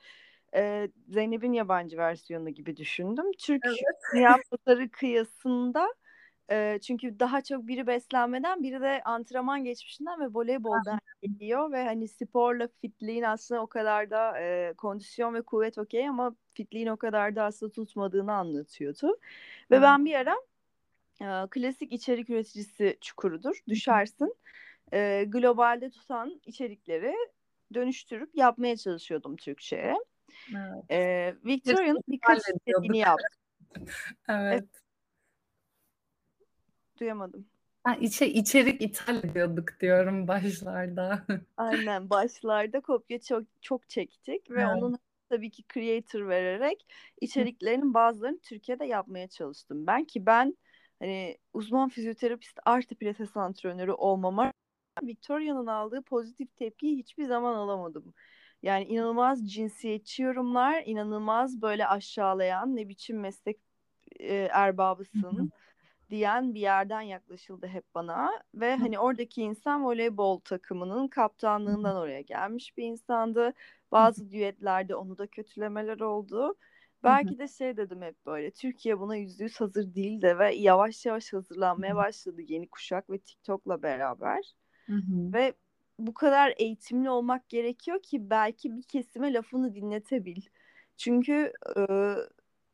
e, 0.54 0.88
Zeynep'in 1.08 1.52
yabancı 1.52 1.96
versiyonu 1.96 2.50
gibi 2.50 2.76
düşündüm. 2.76 3.26
Türk 3.38 3.62
evet. 3.66 3.78
dünya 4.14 4.36
pazarı 4.50 4.90
kıyasında 4.90 5.94
e, 6.50 6.78
çünkü 6.82 7.20
daha 7.20 7.42
çok 7.42 7.66
biri 7.66 7.86
beslenmeden 7.86 8.62
biri 8.62 8.80
de 8.80 9.02
antrenman 9.04 9.64
geçmişinden 9.64 10.20
ve 10.20 10.26
voleyboldan 10.26 11.00
geliyor 11.22 11.72
ve 11.72 11.84
hani 11.84 12.08
sporla 12.08 12.68
fitliğin 12.80 13.22
aslında 13.22 13.60
o 13.60 13.66
kadar 13.66 14.10
da 14.10 14.38
e, 14.40 14.74
kondisyon 14.76 15.34
ve 15.34 15.42
kuvvet 15.42 15.78
okey 15.78 16.08
ama 16.08 16.36
fitliğin 16.54 16.86
o 16.86 16.96
kadar 16.96 17.36
da 17.36 17.44
aslında 17.44 17.72
tutmadığını 17.72 18.32
anlatıyordu. 18.32 19.18
Ve 19.70 19.82
ben 19.82 20.04
bir 20.04 20.14
ara 20.14 20.36
e, 21.20 21.48
klasik 21.50 21.92
içerik 21.92 22.30
üreticisi 22.30 22.98
çukurudur. 23.00 23.60
Düşersin. 23.68 24.36
E, 24.92 25.24
globalde 25.28 25.90
tutan 25.90 26.40
içerikleri 26.46 27.14
dönüştürüp 27.74 28.30
yapmaya 28.34 28.76
çalışıyordum 28.76 29.36
Türkçe'ye. 29.36 29.94
Evet. 30.50 30.90
E, 30.90 31.34
Victoria'nın 31.44 32.02
birkaç 32.08 32.38
istediğini 32.38 32.98
yaptım. 32.98 33.38
evet. 34.28 34.52
evet 34.52 34.83
duyamadım. 37.00 37.46
Ha, 37.84 37.94
içe, 37.94 38.32
içerik 38.32 38.82
ithal 38.82 39.16
ediyorduk 39.24 39.80
diyorum 39.80 40.28
başlarda. 40.28 41.26
Aynen 41.56 42.10
başlarda 42.10 42.80
kopya 42.80 43.20
çok 43.20 43.42
çok 43.60 43.88
çektik 43.88 44.50
ve 44.50 44.62
evet. 44.62 44.82
onun 44.82 44.98
tabii 45.28 45.50
ki 45.50 45.64
creator 45.74 46.28
vererek 46.28 46.86
içeriklerinin 47.20 47.94
bazılarını 47.94 48.38
Türkiye'de 48.38 48.84
yapmaya 48.84 49.28
çalıştım. 49.28 49.86
Ben 49.86 50.04
ki 50.04 50.26
ben 50.26 50.56
hani 50.98 51.38
uzman 51.52 51.88
fizyoterapist 51.88 52.58
artı 52.64 52.94
pilates 52.94 53.36
antrenörü 53.36 53.92
olmama 53.92 54.52
Victoria'nın 55.02 55.66
aldığı 55.66 56.02
pozitif 56.02 56.56
tepkiyi 56.56 56.98
hiçbir 56.98 57.24
zaman 57.24 57.54
alamadım. 57.54 58.14
Yani 58.62 58.84
inanılmaz 58.84 59.52
cinsiyetçi 59.52 60.22
yorumlar, 60.22 60.82
inanılmaz 60.86 61.62
böyle 61.62 61.86
aşağılayan 61.86 62.76
ne 62.76 62.88
biçim 62.88 63.20
meslek 63.20 63.58
e, 64.20 64.34
erbabısın 64.34 65.52
diyen 66.10 66.54
bir 66.54 66.60
yerden 66.60 67.00
yaklaşıldı 67.00 67.66
hep 67.66 67.84
bana 67.94 68.30
ve 68.54 68.76
hani 68.76 68.98
oradaki 68.98 69.42
insan 69.42 69.84
voleybol 69.84 70.40
takımının 70.40 71.08
kaptanlığından 71.08 71.96
oraya 71.96 72.20
gelmiş 72.20 72.76
bir 72.76 72.84
insandı. 72.84 73.52
Bazı 73.92 74.30
düetlerde 74.30 74.96
onu 74.96 75.18
da 75.18 75.26
kötülemeler 75.26 76.00
oldu. 76.00 76.54
Belki 77.04 77.38
de 77.38 77.48
şey 77.48 77.76
dedim 77.76 78.02
hep 78.02 78.26
böyle 78.26 78.50
Türkiye 78.50 78.98
buna 79.00 79.16
yüzde 79.16 79.44
yüz 79.44 79.60
hazır 79.60 79.94
değil 79.94 80.22
de 80.22 80.38
ve 80.38 80.54
yavaş 80.54 81.06
yavaş 81.06 81.32
hazırlanmaya 81.32 81.96
başladı 81.96 82.42
yeni 82.42 82.68
kuşak 82.68 83.10
ve 83.10 83.18
TikTok'la 83.18 83.82
beraber. 83.82 84.54
Ve 85.32 85.54
bu 85.98 86.14
kadar 86.14 86.54
eğitimli 86.56 87.10
olmak 87.10 87.48
gerekiyor 87.48 88.02
ki 88.02 88.30
belki 88.30 88.76
bir 88.76 88.82
kesime 88.82 89.32
lafını 89.32 89.74
dinletebil. 89.74 90.42
Çünkü 90.96 91.52
e, 91.76 91.82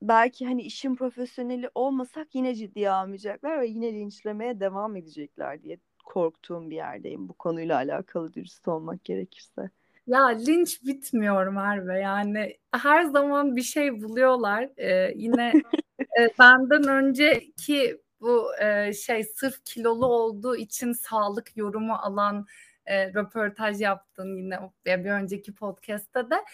belki 0.02 0.46
hani 0.46 0.62
işin 0.62 0.96
profesyoneli 0.96 1.70
olmasak 1.74 2.34
yine 2.34 2.54
ciddiye 2.54 2.90
almayacaklar 2.90 3.60
ve 3.60 3.66
yine 3.66 3.92
linçlemeye 3.92 4.60
devam 4.60 4.96
edecekler 4.96 5.62
diye 5.62 5.78
korktuğum 6.04 6.70
bir 6.70 6.76
yerdeyim 6.76 7.28
bu 7.28 7.32
konuyla 7.32 7.76
alakalı 7.76 8.32
dürüst 8.34 8.68
olmak 8.68 9.04
gerekirse. 9.04 9.70
Ya 10.06 10.26
linç 10.26 10.82
bitmiyor 10.84 11.46
Merve 11.46 12.00
yani 12.00 12.56
her 12.72 13.04
zaman 13.04 13.56
bir 13.56 13.62
şey 13.62 14.02
buluyorlar. 14.02 14.68
Ee, 14.76 15.12
yine 15.16 15.52
e, 16.00 16.28
benden 16.38 16.88
önceki 16.88 18.00
bu 18.20 18.56
e, 18.62 18.92
şey 18.92 19.24
sırf 19.24 19.64
kilolu 19.64 20.06
olduğu 20.06 20.56
için 20.56 20.92
sağlık 20.92 21.56
yorumu 21.56 21.94
alan 21.94 22.46
e, 22.86 23.14
röportaj 23.14 23.80
yaptın 23.80 24.36
yine 24.36 24.58
bir 24.86 25.10
önceki 25.10 25.54
podcast'te 25.54 26.30
de 26.30 26.44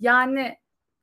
yani 0.00 0.56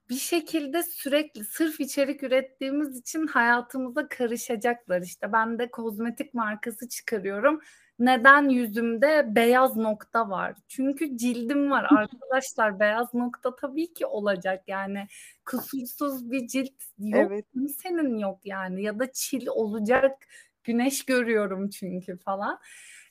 bir 0.09 0.15
şekilde 0.15 0.83
sürekli 0.83 1.43
sırf 1.43 1.79
içerik 1.79 2.23
ürettiğimiz 2.23 2.99
için 2.99 3.27
hayatımıza 3.27 4.07
karışacaklar. 4.07 5.01
İşte 5.01 5.33
ben 5.33 5.59
de 5.59 5.71
kozmetik 5.71 6.33
markası 6.33 6.89
çıkarıyorum. 6.89 7.61
Neden 7.99 8.49
yüzümde 8.49 9.35
beyaz 9.35 9.77
nokta 9.77 10.29
var? 10.29 10.55
Çünkü 10.67 11.17
cildim 11.17 11.71
var 11.71 11.87
arkadaşlar. 11.89 12.79
beyaz 12.79 13.13
nokta 13.13 13.55
tabii 13.55 13.93
ki 13.93 14.05
olacak. 14.05 14.63
Yani 14.67 15.07
kusursuz 15.45 16.31
bir 16.31 16.47
cilt 16.47 16.83
yok. 16.97 17.31
Evet. 17.31 17.45
Senin 17.83 18.17
yok 18.17 18.39
yani 18.45 18.83
ya 18.83 18.99
da 18.99 19.11
çil 19.11 19.47
olacak. 19.47 20.25
Güneş 20.63 21.05
görüyorum 21.05 21.69
çünkü 21.69 22.17
falan. 22.17 22.59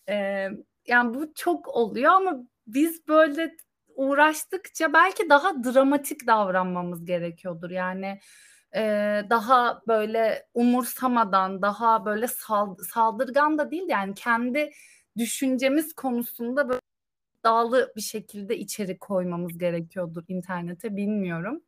Ee, 0.08 0.48
yani 0.86 1.14
bu 1.14 1.34
çok 1.34 1.68
oluyor 1.68 2.12
ama 2.12 2.44
biz 2.66 3.08
böyle 3.08 3.56
uğraştıkça 3.96 4.92
belki 4.92 5.28
daha 5.30 5.64
dramatik 5.64 6.26
davranmamız 6.26 7.04
gerekiyordur. 7.04 7.70
Yani 7.70 8.20
e, 8.74 8.80
daha 9.30 9.82
böyle 9.88 10.46
umursamadan, 10.54 11.62
daha 11.62 12.04
böyle 12.04 12.26
sal, 12.28 12.76
saldırgan 12.76 13.58
da 13.58 13.70
değil 13.70 13.88
yani 13.88 14.14
kendi 14.14 14.70
düşüncemiz 15.18 15.94
konusunda 15.94 16.68
böyle 16.68 16.80
dağlı 17.44 17.92
bir 17.96 18.00
şekilde 18.00 18.58
içerik 18.58 19.00
koymamız 19.00 19.58
gerekiyordur 19.58 20.24
internete 20.28 20.96
bilmiyorum. 20.96 21.62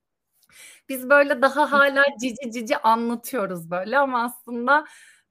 Biz 0.88 1.10
böyle 1.10 1.42
daha 1.42 1.72
hala 1.72 2.04
cici 2.20 2.52
cici 2.52 2.76
anlatıyoruz 2.78 3.70
böyle 3.70 3.98
ama 3.98 4.24
aslında 4.24 4.84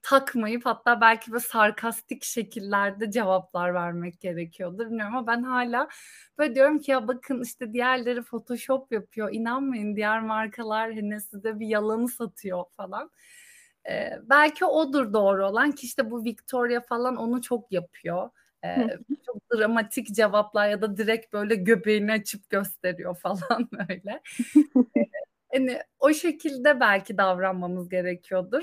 takmayıp 0.04 0.66
hatta 0.66 1.00
belki 1.00 1.32
de 1.32 1.40
sarkastik 1.40 2.24
şekillerde 2.24 3.10
cevaplar 3.10 3.74
vermek 3.74 4.20
gerekiyordur 4.20 4.86
bilmiyorum 4.86 5.16
ama 5.16 5.26
ben 5.26 5.42
hala 5.42 5.88
böyle 6.38 6.54
diyorum 6.54 6.78
ki 6.78 6.90
ya 6.90 7.08
bakın 7.08 7.42
işte 7.42 7.72
diğerleri 7.72 8.22
photoshop 8.22 8.92
yapıyor 8.92 9.32
inanmayın 9.32 9.96
diğer 9.96 10.20
markalar 10.20 10.94
hani 10.94 11.20
size 11.20 11.60
bir 11.60 11.66
yalanı 11.66 12.08
satıyor 12.08 12.64
falan. 12.76 13.10
Ee, 13.90 14.10
belki 14.22 14.64
odur 14.64 15.12
doğru 15.12 15.46
olan 15.46 15.72
ki 15.72 15.86
işte 15.86 16.10
bu 16.10 16.24
Victoria 16.24 16.80
falan 16.80 17.16
onu 17.16 17.42
çok 17.42 17.72
yapıyor. 17.72 18.30
Ee, 18.64 18.88
çok 19.26 19.36
dramatik 19.54 20.14
cevaplar 20.14 20.68
ya 20.68 20.82
da 20.82 20.96
direkt 20.96 21.32
böyle 21.32 21.54
göbeğini 21.54 22.12
açıp 22.12 22.50
gösteriyor 22.50 23.16
falan 23.22 23.68
böyle. 23.72 24.22
hani 25.52 25.80
o 25.98 26.12
şekilde 26.12 26.80
belki 26.80 27.18
davranmamız 27.18 27.88
gerekiyordur. 27.88 28.62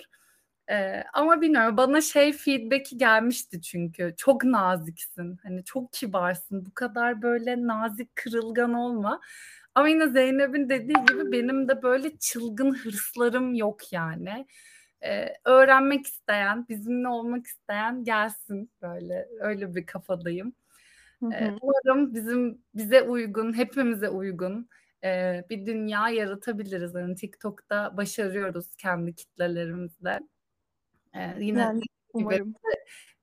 Ee, 0.69 1.03
ama 1.13 1.41
bilmiyorum 1.41 1.77
bana 1.77 2.01
şey 2.01 2.33
feedback'i 2.33 2.97
gelmişti 2.97 3.61
çünkü 3.61 4.13
çok 4.17 4.43
naziksin 4.43 5.37
hani 5.43 5.63
çok 5.63 5.93
kibarsın 5.93 6.65
bu 6.65 6.73
kadar 6.73 7.21
böyle 7.21 7.67
nazik 7.67 8.15
kırılgan 8.15 8.73
olma 8.73 9.21
ama 9.75 9.89
yine 9.89 10.07
Zeynep'in 10.09 10.69
dediği 10.69 11.05
gibi 11.09 11.31
benim 11.31 11.67
de 11.67 11.83
böyle 11.83 12.17
çılgın 12.17 12.73
hırslarım 12.75 13.53
yok 13.53 13.93
yani 13.93 14.47
ee, 15.03 15.33
öğrenmek 15.45 16.05
isteyen 16.07 16.67
bizimle 16.69 17.07
olmak 17.07 17.47
isteyen 17.47 18.03
gelsin 18.03 18.71
böyle 18.81 19.27
öyle 19.39 19.75
bir 19.75 19.85
kafadayım 19.85 20.53
E, 21.31 21.51
umarım 21.61 22.13
bizim 22.13 22.61
bize 22.75 23.01
uygun, 23.01 23.53
hepimize 23.57 24.09
uygun 24.09 24.69
e, 25.03 25.43
bir 25.49 25.65
dünya 25.65 26.09
yaratabiliriz. 26.09 26.93
Yani 26.95 27.15
TikTok'ta 27.15 27.97
başarıyoruz 27.97 28.75
kendi 28.77 29.15
kitlelerimizle. 29.15 30.19
Yine 31.39 31.59
yani, 31.59 31.81
umarım. 32.13 32.53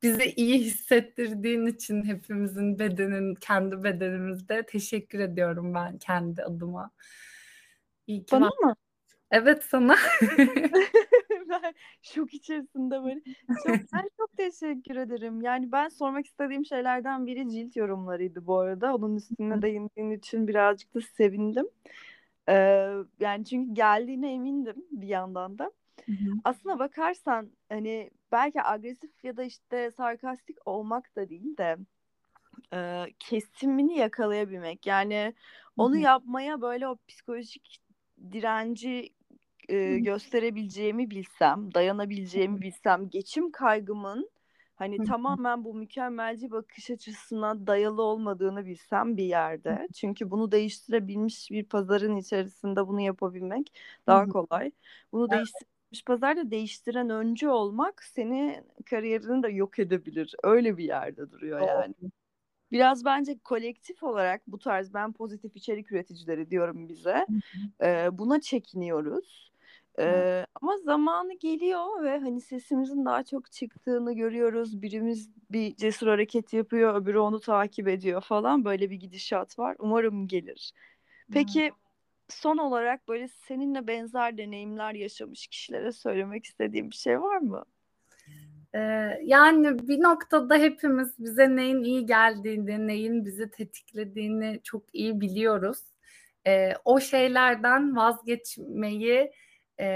bize 0.03 0.24
iyi 0.27 0.59
hissettirdiğin 0.59 1.66
için 1.66 2.05
hepimizin 2.05 2.79
bedenin 2.79 3.35
kendi 3.35 3.83
bedenimizde 3.83 4.66
teşekkür 4.66 5.18
ediyorum 5.18 5.74
ben 5.74 5.98
kendi 5.98 6.42
adıma. 6.42 6.90
İyi 8.07 8.24
ki 8.24 8.33
Bana 8.33 8.46
var. 8.46 8.53
mı? 8.62 8.74
Evet 9.31 9.64
sana. 9.64 9.96
ben 11.48 11.74
şok 12.03 12.35
içerisinde 12.35 13.03
böyle. 13.03 13.20
Çok, 13.66 13.77
ben 13.92 14.11
çok 14.16 14.37
teşekkür 14.37 14.96
ederim. 14.96 15.42
Yani 15.42 15.72
ben 15.72 15.88
sormak 15.88 16.27
istediğim 16.27 16.64
şeylerden 16.64 17.27
biri 17.27 17.51
cilt 17.51 17.77
yorumlarıydı 17.77 18.46
bu 18.46 18.59
arada. 18.59 18.94
Onun 18.94 19.16
üstüne 19.16 19.62
değindiğin 19.62 20.11
için 20.11 20.48
birazcık 20.48 20.94
da 20.94 21.01
sevindim. 21.01 21.66
Ee, 22.48 22.92
yani 23.20 23.44
çünkü 23.44 23.74
geldiğine 23.74 24.33
emindim 24.33 24.85
bir 24.90 25.09
yandan 25.09 25.59
da. 25.59 25.72
Hı 26.06 26.12
hı. 26.12 26.30
Aslına 26.44 26.78
bakarsan 26.78 27.50
hani 27.68 28.11
belki 28.32 28.62
agresif 28.62 29.24
ya 29.24 29.37
da 29.37 29.42
işte 29.42 29.90
sarkastik 29.90 30.56
olmak 30.64 31.16
da 31.16 31.28
değil 31.28 31.56
de 31.56 31.76
e, 32.74 33.06
kesimini 33.18 33.98
yakalayabilmek. 33.98 34.87
Yani 34.87 35.34
onu 35.76 35.94
hı 35.94 35.98
hı. 35.98 36.02
yapmaya 36.02 36.61
böyle 36.61 36.88
o 36.88 36.96
psikolojik 37.08 37.78
direnci 38.32 39.12
e, 39.68 39.98
gösterebileceğimi 39.98 41.11
bilsem, 41.11 41.74
dayanabileceğimi 41.74 42.61
bilsem, 42.61 43.11
geçim 43.11 43.50
kaygımın 43.50 44.30
hani 44.76 45.04
tamamen 45.04 45.64
bu 45.64 45.74
mükemmelci 45.74 46.50
bakış 46.50 46.90
açısına 46.90 47.66
dayalı 47.66 48.02
olmadığını 48.02 48.66
bilsem 48.66 49.16
bir 49.16 49.24
yerde. 49.24 49.88
Çünkü 49.94 50.30
bunu 50.30 50.52
değiştirebilmiş 50.52 51.50
bir 51.50 51.64
pazarın 51.64 52.16
içerisinde 52.16 52.88
bunu 52.88 53.00
yapabilmek 53.00 53.72
daha 54.06 54.26
kolay. 54.26 54.70
Bunu 55.12 55.30
değiştirebilmiş 55.92 56.05
pazarda 56.05 56.51
değiştiren 56.51 57.11
öncü 57.11 57.48
olmak 57.48 58.05
seni 58.05 58.62
kariyerini 58.90 59.42
de 59.42 59.48
yok 59.48 59.79
edebilir. 59.79 60.35
Öyle 60.44 60.77
bir 60.77 60.85
yerde 60.85 61.31
duruyor 61.31 61.61
yani. 61.61 61.94
Biraz 62.72 63.05
bence 63.05 63.38
kolektif 63.38 64.03
olarak 64.03 64.42
bu 64.46 64.59
tarz 64.59 64.94
ben 64.94 65.12
pozitif 65.12 65.57
içerik 65.57 65.92
üreticileri 65.92 66.51
diyorum 66.51 66.88
bize. 66.88 67.27
E, 67.83 68.09
buna 68.18 68.40
çekiniyoruz. 68.40 69.48
Ee, 70.01 70.46
ama 70.62 70.77
zamanı 70.79 71.38
geliyor 71.38 72.03
ve 72.03 72.18
hani 72.18 72.40
sesimizin 72.40 73.05
daha 73.05 73.24
çok 73.24 73.53
çıktığını 73.53 74.12
görüyoruz. 74.12 74.83
Birimiz 74.83 75.31
bir 75.51 75.77
cesur 75.77 76.07
hareket 76.07 76.53
yapıyor, 76.53 76.94
öbürü 77.03 77.18
onu 77.18 77.40
takip 77.40 77.88
ediyor 77.88 78.20
falan. 78.20 78.64
Böyle 78.64 78.90
bir 78.90 78.96
gidişat 78.96 79.59
var. 79.59 79.77
Umarım 79.79 80.29
gelir. 80.29 80.72
Peki 81.33 81.72
son 82.29 82.59
olarak 82.59 83.09
böyle 83.09 83.29
seninle 83.29 83.87
benzer 83.87 84.38
deneyimler 84.38 84.95
yaşamış 84.95 85.47
kişilere 85.47 85.93
söylemek 85.93 86.45
istediğim 86.45 86.91
bir 86.91 86.97
şey 86.97 87.21
var 87.21 87.38
mı? 87.38 87.64
Ee, 88.75 88.79
yani 89.23 89.88
bir 89.88 90.03
noktada 90.03 90.57
hepimiz 90.57 91.19
bize 91.19 91.57
neyin 91.57 91.85
iyi 91.85 92.07
geldiğini, 92.07 92.87
neyin 92.87 93.25
bizi 93.25 93.51
tetiklediğini 93.51 94.61
çok 94.64 94.95
iyi 94.95 95.21
biliyoruz. 95.21 95.79
Ee, 96.47 96.73
o 96.85 97.01
şeylerden 97.01 97.97
vazgeçmeyi 97.97 99.33
e, 99.81 99.87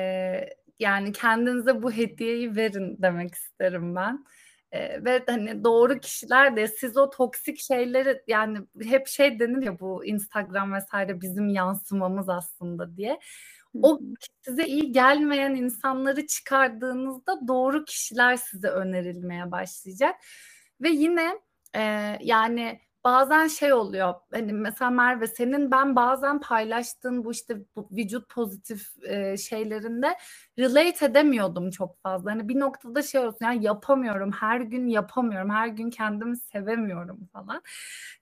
yani 0.79 1.13
kendinize 1.13 1.83
bu 1.83 1.93
hediyeyi 1.93 2.57
verin 2.57 2.99
demek 3.03 3.35
isterim 3.35 3.95
ben. 3.95 4.25
E, 4.73 5.05
ve 5.05 5.23
hani 5.27 5.65
doğru 5.65 6.01
kişiler 6.01 6.57
de 6.57 6.69
siz 6.69 6.97
o 6.97 7.11
toksik 7.11 7.59
şeyleri 7.61 8.23
yani 8.27 8.59
hep 8.83 9.07
şey 9.07 9.39
denir 9.39 9.63
ya 9.67 9.81
bu 9.81 10.05
Instagram 10.05 10.73
vesaire 10.73 11.21
bizim 11.21 11.49
yansımamız 11.49 12.29
aslında 12.29 12.97
diye. 12.97 13.21
O 13.83 14.01
size 14.43 14.67
iyi 14.67 14.93
gelmeyen 14.93 15.55
insanları 15.55 16.27
çıkardığınızda 16.27 17.49
doğru 17.49 17.85
kişiler 17.85 18.37
size 18.37 18.69
önerilmeye 18.69 19.51
başlayacak. 19.51 20.15
Ve 20.81 20.89
yine 20.89 21.41
e, 21.77 21.81
yani 22.21 22.81
bazen 23.05 23.47
şey 23.47 23.73
oluyor 23.73 24.15
hani 24.33 24.53
mesela 24.53 24.91
Merve 24.91 25.27
senin 25.27 25.71
ben 25.71 25.97
bazen 25.97 26.41
paylaştığın 26.41 27.25
bu 27.25 27.33
işte 27.33 27.57
bu 27.77 27.89
vücut 27.93 28.29
pozitif 28.29 28.89
e, 29.03 29.37
şeylerinde 29.37 30.19
relate 30.59 31.07
edemiyordum 31.07 31.71
çok 31.71 32.03
fazla. 32.03 32.31
Hani 32.31 32.49
bir 32.49 32.61
noktada 32.61 33.03
şey 33.03 33.21
olsun 33.21 33.45
yani 33.45 33.65
yapamıyorum 33.65 34.33
her 34.33 34.61
gün 34.61 34.87
yapamıyorum 34.87 35.51
her 35.51 35.69
gün 35.69 35.91
kendimi 35.91 36.37
sevemiyorum 36.37 37.29
falan. 37.33 37.63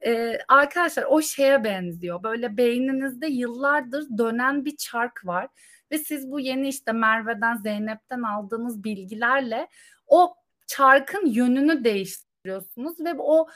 E, 0.06 0.38
arkadaşlar 0.48 1.04
o 1.08 1.22
şeye 1.22 1.64
benziyor 1.64 2.22
böyle 2.22 2.56
beyninizde 2.56 3.26
yıllardır 3.26 4.18
dönen 4.18 4.64
bir 4.64 4.76
çark 4.76 5.26
var 5.26 5.48
ve 5.92 5.98
siz 5.98 6.30
bu 6.30 6.40
yeni 6.40 6.68
işte 6.68 6.92
Merve'den 6.92 7.56
Zeynep'ten 7.56 8.22
aldığınız 8.22 8.84
bilgilerle 8.84 9.68
o 10.06 10.34
çarkın 10.66 11.26
yönünü 11.26 11.84
değiştiriyorsunuz 11.84 13.00
ve 13.00 13.14
o 13.18 13.46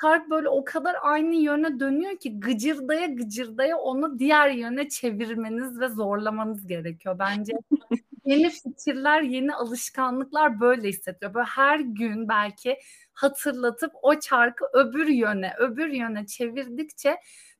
çark 0.00 0.30
böyle 0.30 0.48
o 0.48 0.64
kadar 0.64 0.96
aynı 1.02 1.34
yöne 1.34 1.80
dönüyor 1.80 2.16
ki 2.16 2.40
gıcırdaya 2.40 3.06
gıcırdaya 3.06 3.76
onu 3.76 4.18
diğer 4.18 4.50
yöne 4.50 4.88
çevirmeniz 4.88 5.80
ve 5.80 5.88
zorlamanız 5.88 6.66
gerekiyor. 6.66 7.18
Bence 7.18 7.52
yeni 8.24 8.50
fikirler, 8.50 9.22
yeni 9.22 9.54
alışkanlıklar 9.54 10.60
böyle 10.60 10.88
hissettiriyor. 10.88 11.34
Böyle 11.34 11.46
her 11.46 11.80
gün 11.80 12.28
belki 12.28 12.78
hatırlatıp 13.12 13.92
o 14.02 14.20
çarkı 14.20 14.64
öbür 14.72 15.06
yöne, 15.06 15.54
öbür 15.58 15.88
yöne 15.88 16.26
çevirdikçe 16.26 17.16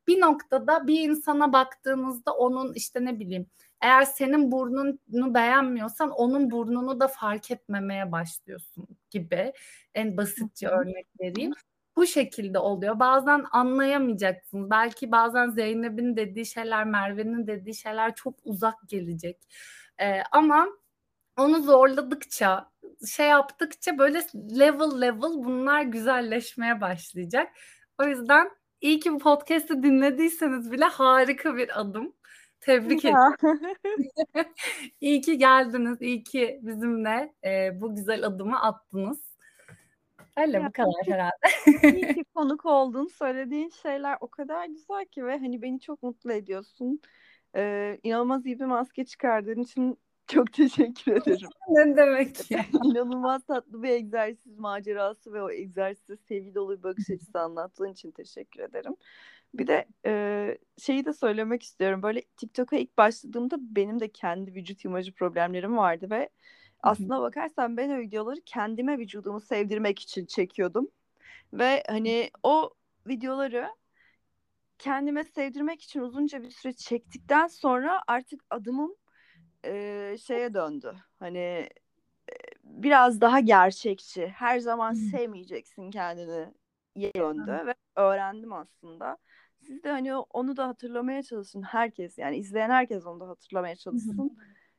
bir 0.06 0.20
noktada 0.20 0.86
bir 0.86 1.08
insana 1.08 1.52
baktığınızda 1.52 2.32
onun 2.32 2.74
işte 2.74 3.04
ne 3.04 3.20
bileyim 3.20 3.46
eğer 3.82 4.02
senin 4.02 4.52
burnunu 4.52 5.34
beğenmiyorsan 5.34 6.10
onun 6.10 6.50
burnunu 6.50 7.00
da 7.00 7.08
fark 7.08 7.50
etmemeye 7.50 8.12
başlıyorsun 8.12 8.88
gibi 9.10 9.52
en 9.94 10.16
basitçe 10.16 10.68
örnek 10.68 11.06
vereyim 11.20 11.52
bu 11.96 12.06
şekilde 12.06 12.58
oluyor. 12.58 12.98
Bazen 12.98 13.44
anlayamayacaksınız. 13.52 14.70
Belki 14.70 15.12
bazen 15.12 15.50
Zeynep'in 15.50 16.16
dediği 16.16 16.46
şeyler, 16.46 16.84
Merve'nin 16.84 17.46
dediği 17.46 17.74
şeyler 17.74 18.14
çok 18.14 18.34
uzak 18.44 18.74
gelecek. 18.88 19.38
Ee, 20.00 20.22
ama 20.32 20.68
onu 21.38 21.62
zorladıkça, 21.62 22.70
şey 23.16 23.26
yaptıkça 23.28 23.98
böyle 23.98 24.18
level 24.34 25.00
level 25.00 25.44
bunlar 25.44 25.82
güzelleşmeye 25.82 26.80
başlayacak. 26.80 27.48
O 28.02 28.04
yüzden 28.04 28.50
iyi 28.80 29.00
ki 29.00 29.12
bu 29.12 29.18
podcast'i 29.18 29.82
dinlediyseniz 29.82 30.72
bile 30.72 30.84
harika 30.84 31.56
bir 31.56 31.80
adım. 31.80 32.14
Tebrik 32.60 33.04
ederim. 33.04 33.64
İyi 35.00 35.20
ki 35.20 35.38
geldiniz. 35.38 36.02
İyi 36.02 36.22
ki 36.24 36.60
bizimle 36.62 37.34
e, 37.44 37.80
bu 37.80 37.94
güzel 37.94 38.26
adımı 38.26 38.62
attınız. 38.62 39.33
Öyle 40.36 40.56
ya, 40.56 40.66
bu 40.66 40.72
kadar 40.72 40.92
herhalde. 41.06 41.98
İyi 41.98 42.14
ki 42.14 42.24
konuk 42.34 42.66
oldun. 42.66 43.06
Söylediğin 43.06 43.68
şeyler 43.68 44.16
o 44.20 44.28
kadar 44.28 44.66
güzel 44.66 45.04
ki 45.04 45.26
ve 45.26 45.38
hani 45.38 45.62
beni 45.62 45.80
çok 45.80 46.02
mutlu 46.02 46.32
ediyorsun. 46.32 47.00
Ee, 47.56 47.98
inanılmaz 48.02 48.46
iyi 48.46 48.60
bir 48.60 48.64
maske 48.64 49.04
çıkardığın 49.04 49.60
için 49.60 49.98
çok 50.26 50.52
teşekkür 50.52 51.12
ederim. 51.12 51.48
ne 51.68 51.96
demek 51.96 52.50
ya? 52.50 52.64
İnanılmaz 52.84 53.44
tatlı 53.44 53.82
bir 53.82 53.88
egzersiz 53.88 54.58
macerası 54.58 55.32
ve 55.32 55.42
o 55.42 55.50
egzersize 55.50 56.16
sevgi 56.16 56.54
dolu 56.54 56.78
bir 56.78 56.82
bakış 56.82 57.10
açısı 57.10 57.40
anlattığın 57.40 57.92
için 57.92 58.10
teşekkür 58.10 58.60
ederim. 58.60 58.96
Bir 59.54 59.66
de 59.66 59.86
e, 60.06 60.58
şeyi 60.78 61.04
de 61.04 61.12
söylemek 61.12 61.62
istiyorum. 61.62 62.02
Böyle 62.02 62.22
TikTok'a 62.36 62.76
ilk 62.76 62.98
başladığımda 62.98 63.56
benim 63.60 64.00
de 64.00 64.08
kendi 64.08 64.54
vücut 64.54 64.84
imajı 64.84 65.14
problemlerim 65.14 65.76
vardı 65.76 66.10
ve 66.10 66.28
aslına 66.84 67.20
bakarsan 67.20 67.76
ben 67.76 67.90
o 67.90 67.98
videoları 67.98 68.40
kendime 68.46 68.98
vücudumu 68.98 69.40
sevdirmek 69.40 69.98
için 69.98 70.26
çekiyordum. 70.26 70.88
Ve 71.52 71.82
hani 71.88 72.30
o 72.42 72.70
videoları 73.06 73.68
kendime 74.78 75.24
sevdirmek 75.24 75.82
için 75.82 76.00
uzunca 76.00 76.42
bir 76.42 76.50
süre 76.50 76.72
çektikten 76.72 77.46
sonra 77.46 78.02
artık 78.06 78.44
adımım 78.50 78.94
e, 79.64 80.16
şeye 80.22 80.54
döndü. 80.54 80.94
Hani 81.18 81.38
e, 81.38 82.34
biraz 82.64 83.20
daha 83.20 83.40
gerçekçi. 83.40 84.26
Her 84.26 84.58
zaman 84.58 84.92
hmm. 84.92 85.00
sevmeyeceksin 85.00 85.90
kendini 85.90 86.52
döndü 86.96 87.66
ve 87.66 87.74
öğrendim 87.96 88.52
aslında. 88.52 89.18
Siz 89.60 89.84
de 89.84 89.90
hani 89.90 90.16
onu 90.16 90.56
da 90.56 90.68
hatırlamaya 90.68 91.22
çalışın 91.22 91.62
herkes 91.62 92.18
yani 92.18 92.36
izleyen 92.36 92.70
herkes 92.70 93.06
onu 93.06 93.20
da 93.20 93.28
hatırlamaya 93.28 93.76
çalışsın. 93.76 94.18
Hmm. 94.18 94.28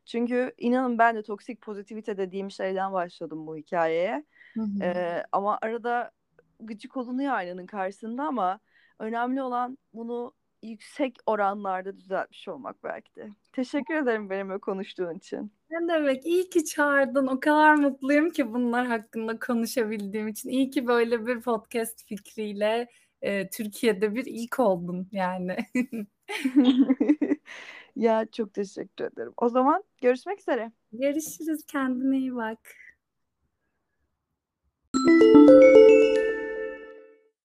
Çünkü 0.06 0.54
inanın 0.58 0.98
ben 0.98 1.16
de 1.16 1.24
toksik 1.24 1.62
pozitivite 1.62 2.18
dediğim 2.18 2.52
şeyden 2.52 2.94
başladım 2.94 3.48
bu 3.48 3.58
hikayeye. 3.58 4.26
Hı 4.54 4.62
hı. 4.62 4.84
Ee, 4.84 5.24
ama 5.32 5.60
arada 5.62 6.12
gıcık 6.60 6.98
olunuyor 6.98 7.34
aynanın 7.34 7.66
karşısında 7.66 8.24
ama 8.24 8.60
önemli 9.00 9.42
olan 9.42 9.78
bunu 9.94 10.34
yüksek 10.64 11.18
oranlarda 11.26 11.98
düzeltmiş 11.98 12.48
olmak 12.48 12.84
belki 12.84 13.16
de. 13.16 13.30
Teşekkür 13.54 13.96
ederim 13.96 14.30
benimle 14.30 14.58
konuştuğun 14.58 15.16
için. 15.16 15.52
Ne 15.70 15.94
demek? 15.94 16.26
İyi 16.26 16.50
ki 16.50 16.66
çağırdın. 16.66 17.28
O 17.28 17.40
kadar 17.40 17.76
mutluyum 17.76 18.30
ki 18.30 18.54
bunlar 18.54 18.88
hakkında 18.88 19.40
konuşabildiğim 19.40 20.28
için. 20.28 20.50
İyi 20.50 20.70
ki 20.70 20.88
böyle 20.88 21.26
bir 21.26 21.42
podcast 21.42 22.06
fikriyle 22.08 22.88
e, 23.22 23.50
Türkiye'de 23.50 24.16
bir 24.16 24.26
ilk 24.26 24.60
oldun 24.60 25.08
yani. 25.12 25.58
Ya 27.96 28.26
çok 28.32 28.54
teşekkür 28.54 29.06
ederim. 29.06 29.34
O 29.38 29.50
zaman 29.50 29.84
görüşmek 30.02 30.40
üzere. 30.40 30.72
Görüşürüz. 30.92 31.66
Kendine 31.68 32.18
iyi 32.18 32.36
bak. 32.36 32.60